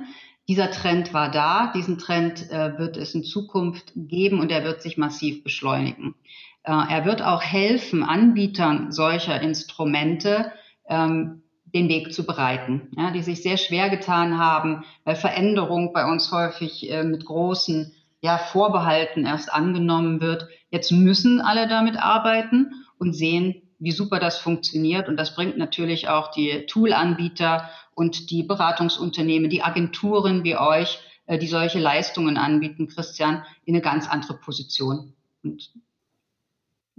Dieser 0.49 0.71
Trend 0.71 1.13
war 1.13 1.31
da, 1.31 1.73
diesen 1.75 1.99
Trend 1.99 2.51
äh, 2.51 2.79
wird 2.79 2.97
es 2.97 3.15
in 3.15 3.25
Zukunft 3.25 3.93
geben 3.95 4.41
und 4.41 4.51
er 4.51 4.65
wird 4.65 4.81
sich 4.81 4.97
massiv 4.97 5.43
beschleunigen. 5.43 6.15
Äh, 6.63 6.73
er 6.73 7.05
wird 7.05 7.23
auch 7.23 7.43
helfen, 7.43 8.03
Anbietern 8.03 8.93
solcher 8.93 9.41
Instrumente 9.41 10.53
ähm, 10.89 11.43
den 11.77 11.89
Weg 11.91 12.13
zu 12.15 12.25
bereiten, 12.25 12.89
ja, 12.97 13.11
die 13.11 13.23
sich 13.23 13.43
sehr 13.43 13.59
schwer 13.59 13.91
getan 13.91 14.39
haben, 14.39 14.85
weil 15.05 15.15
Veränderung 15.15 15.93
bei 15.93 16.11
uns 16.11 16.33
häufig 16.33 16.91
äh, 16.91 17.05
mit 17.05 17.27
großen 17.27 17.93
ja, 18.23 18.39
Vorbehalten 18.39 19.27
erst 19.27 19.53
angenommen 19.53 20.23
wird. 20.23 20.49
Jetzt 20.71 20.91
müssen 20.91 21.41
alle 21.41 21.69
damit 21.69 21.99
arbeiten 21.99 22.73
und 22.99 23.13
sehen, 23.13 23.63
wie 23.79 23.93
super 23.93 24.19
das 24.19 24.39
funktioniert. 24.39 25.07
Und 25.09 25.19
das 25.19 25.35
bringt 25.35 25.59
natürlich 25.59 26.09
auch 26.09 26.31
die 26.31 26.65
Toolanbieter 26.67 27.69
und 27.95 28.31
die 28.31 28.43
Beratungsunternehmen, 28.43 29.51
die 29.51 29.63
Agenturen 29.63 30.45
wie 30.45 30.57
euch, 30.57 30.99
äh, 31.27 31.39
die 31.39 31.47
solche 31.47 31.79
Leistungen 31.79 32.39
anbieten, 32.39 32.89
Christian, 32.89 33.45
in 33.67 33.75
eine 33.75 33.83
ganz 33.83 34.09
andere 34.09 34.39
Position. 34.39 35.13
Und 35.45 35.73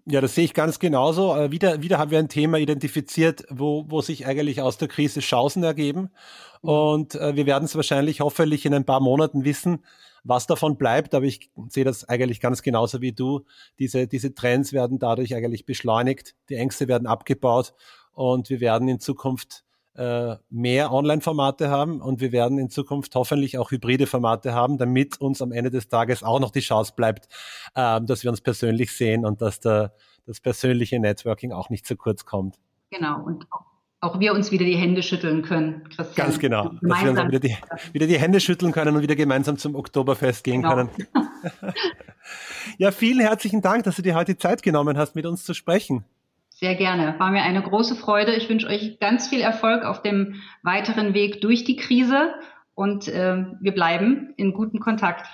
Ja, 0.10 0.22
das 0.22 0.36
sehe 0.36 0.46
ich 0.46 0.54
ganz 0.54 0.80
genauso. 0.80 1.36
Äh, 1.36 1.52
wieder, 1.52 1.82
wieder 1.82 1.98
haben 1.98 2.12
wir 2.12 2.20
ein 2.20 2.30
Thema 2.30 2.60
identifiziert, 2.60 3.43
wo, 3.50 3.84
wo 3.89 4.00
sich 4.00 4.26
eigentlich 4.26 4.62
aus 4.62 4.78
der 4.78 4.88
Krise 4.88 5.20
Chancen 5.20 5.63
ergeben. 5.63 6.12
Mhm. 6.62 6.70
Und 6.70 7.15
äh, 7.15 7.36
wir 7.36 7.46
werden 7.46 7.65
es 7.65 7.76
wahrscheinlich 7.76 8.22
hoffentlich 8.22 8.65
in 8.65 8.74
ein 8.74 8.86
paar 8.86 9.02
Monaten 9.02 9.43
wissen, 9.43 9.84
was 10.24 10.48
davon 10.48 10.78
bleibt. 10.78 11.13
Aber 11.13 11.26
ich 11.26 11.52
sehe 11.67 11.84
das 11.84 12.08
eigentlich 12.08 12.39
ganz 12.39 12.62
genauso 12.62 13.02
wie 13.02 13.12
du. 13.12 13.43
Diese, 13.80 14.08
diese 14.08 14.34
Trends 14.34 14.72
werden 14.72 14.98
dadurch 14.98 15.36
eigentlich 15.36 15.65
beschleunigt. 15.65 16.36
Die 16.48 16.56
Ängste 16.56 16.88
werden 16.88 17.06
abgebaut 17.06 17.74
und 18.13 18.50
wir 18.50 18.62
werden 18.62 18.88
in 18.88 19.02
Zukunft 19.02 19.65
mehr 20.50 20.94
Online-Formate 20.94 21.70
haben 21.70 22.02
und 22.02 22.22
wir 22.22 22.32
werden 22.32 22.60
in 22.60 22.70
Zukunft 22.70 23.16
hoffentlich 23.16 23.58
auch 23.58 23.72
hybride 23.72 24.06
Formate 24.06 24.54
haben, 24.54 24.78
damit 24.78 25.20
uns 25.20 25.42
am 25.42 25.52
Ende 25.52 25.72
des 25.72 25.88
Tages 25.88 26.24
auch 26.24 26.40
noch 26.40 26.52
die 26.52 26.60
Chance 26.60 26.94
bleibt, 26.96 27.28
äh, 27.74 28.00
dass 28.02 28.24
wir 28.24 28.30
uns 28.30 28.42
persönlich 28.42 28.92
sehen 28.92 29.26
und 29.26 29.42
dass 29.42 29.60
der, 29.60 29.94
das 30.26 30.40
persönliche 30.40 31.00
Networking 31.00 31.52
auch 31.52 31.70
nicht 31.70 31.86
zu 31.86 31.96
kurz 31.96 32.26
kommt. 32.26 32.58
Genau, 32.92 33.24
und 33.24 33.48
auch 34.00 34.20
wir 34.20 34.34
uns 34.34 34.52
wieder 34.52 34.66
die 34.66 34.76
Hände 34.76 35.02
schütteln 35.02 35.42
können, 35.42 35.84
Christian. 35.86 36.28
Ganz 36.28 36.38
genau, 36.38 36.70
dass 36.82 37.04
wir 37.04 37.10
uns 37.10 37.20
auch 37.20 37.28
wieder 37.28 37.40
die, 37.40 37.58
wieder 37.94 38.06
die 38.06 38.20
Hände 38.20 38.40
schütteln 38.40 38.72
können 38.72 38.96
und 38.96 39.02
wieder 39.02 39.16
gemeinsam 39.16 39.58
zum 39.58 39.76
Oktoberfest 39.76 40.44
gehen 40.44 40.62
genau. 40.62 40.76
können. 40.76 40.90
ja, 42.78 42.92
vielen 42.92 43.22
herzlichen 43.22 43.62
Dank, 43.62 43.86
dass 43.86 43.96
du 43.96 44.04
dir 44.04 44.14
heute 44.14 44.38
Zeit 44.38 44.62
genommen 44.62 44.98
hast, 44.98 45.16
mit 45.16 45.26
uns 45.26 45.44
zu 45.44 45.56
sprechen. 45.56 46.06
Sehr 46.60 46.74
gerne. 46.74 47.13
War 47.20 47.30
mir 47.30 47.43
eine 47.43 47.62
große 47.62 47.96
Freude. 47.96 48.34
Ich 48.34 48.50
wünsche 48.50 48.65
euch 48.65 49.00
ganz 49.00 49.28
viel 49.28 49.41
Erfolg 49.41 49.86
auf 49.86 50.02
dem 50.02 50.41
weiteren 50.63 51.13
Weg 51.13 51.39
durch 51.41 51.65
die 51.65 51.76
Krise 51.76 52.34
und 52.74 53.08
äh, 53.08 53.46
wir 53.62 53.74
bleiben 53.74 54.34
in 54.38 54.54
gutem 54.54 54.80
Kontakt. 54.80 55.28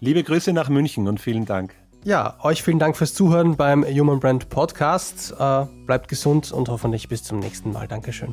Liebe 0.00 0.24
Grüße 0.24 0.52
nach 0.52 0.68
München 0.68 1.06
und 1.06 1.20
vielen 1.20 1.44
Dank. 1.44 1.76
Ja, 2.02 2.38
euch 2.42 2.64
vielen 2.64 2.80
Dank 2.80 2.96
fürs 2.96 3.14
Zuhören 3.14 3.56
beim 3.56 3.84
Human 3.84 4.18
Brand 4.18 4.48
Podcast. 4.48 5.32
Äh, 5.38 5.66
bleibt 5.86 6.08
gesund 6.08 6.50
und 6.50 6.68
hoffentlich 6.68 7.08
bis 7.08 7.22
zum 7.22 7.38
nächsten 7.38 7.70
Mal. 7.70 7.86
Dankeschön. 7.86 8.30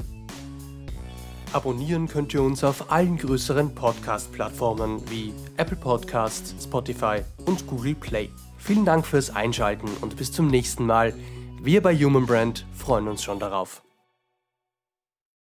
Abonnieren 1.54 2.08
könnt 2.08 2.34
ihr 2.34 2.42
uns 2.42 2.64
auf 2.64 2.92
allen 2.92 3.18
größeren 3.18 3.76
Podcast-Plattformen 3.76 5.00
wie 5.12 5.32
Apple 5.58 5.78
Podcasts, 5.78 6.56
Spotify 6.64 7.22
und 7.46 7.68
Google 7.68 7.94
Play. 7.94 8.30
Vielen 8.58 8.86
Dank 8.86 9.06
fürs 9.06 9.30
Einschalten 9.30 9.90
und 10.02 10.18
bis 10.18 10.32
zum 10.32 10.48
nächsten 10.48 10.88
Mal. 10.88 11.14
Wir 11.64 11.80
bei 11.84 11.96
Human 11.96 12.26
Brand 12.26 12.66
freuen 12.74 13.08
uns 13.08 13.24
schon 13.24 13.40
darauf. 13.40 13.84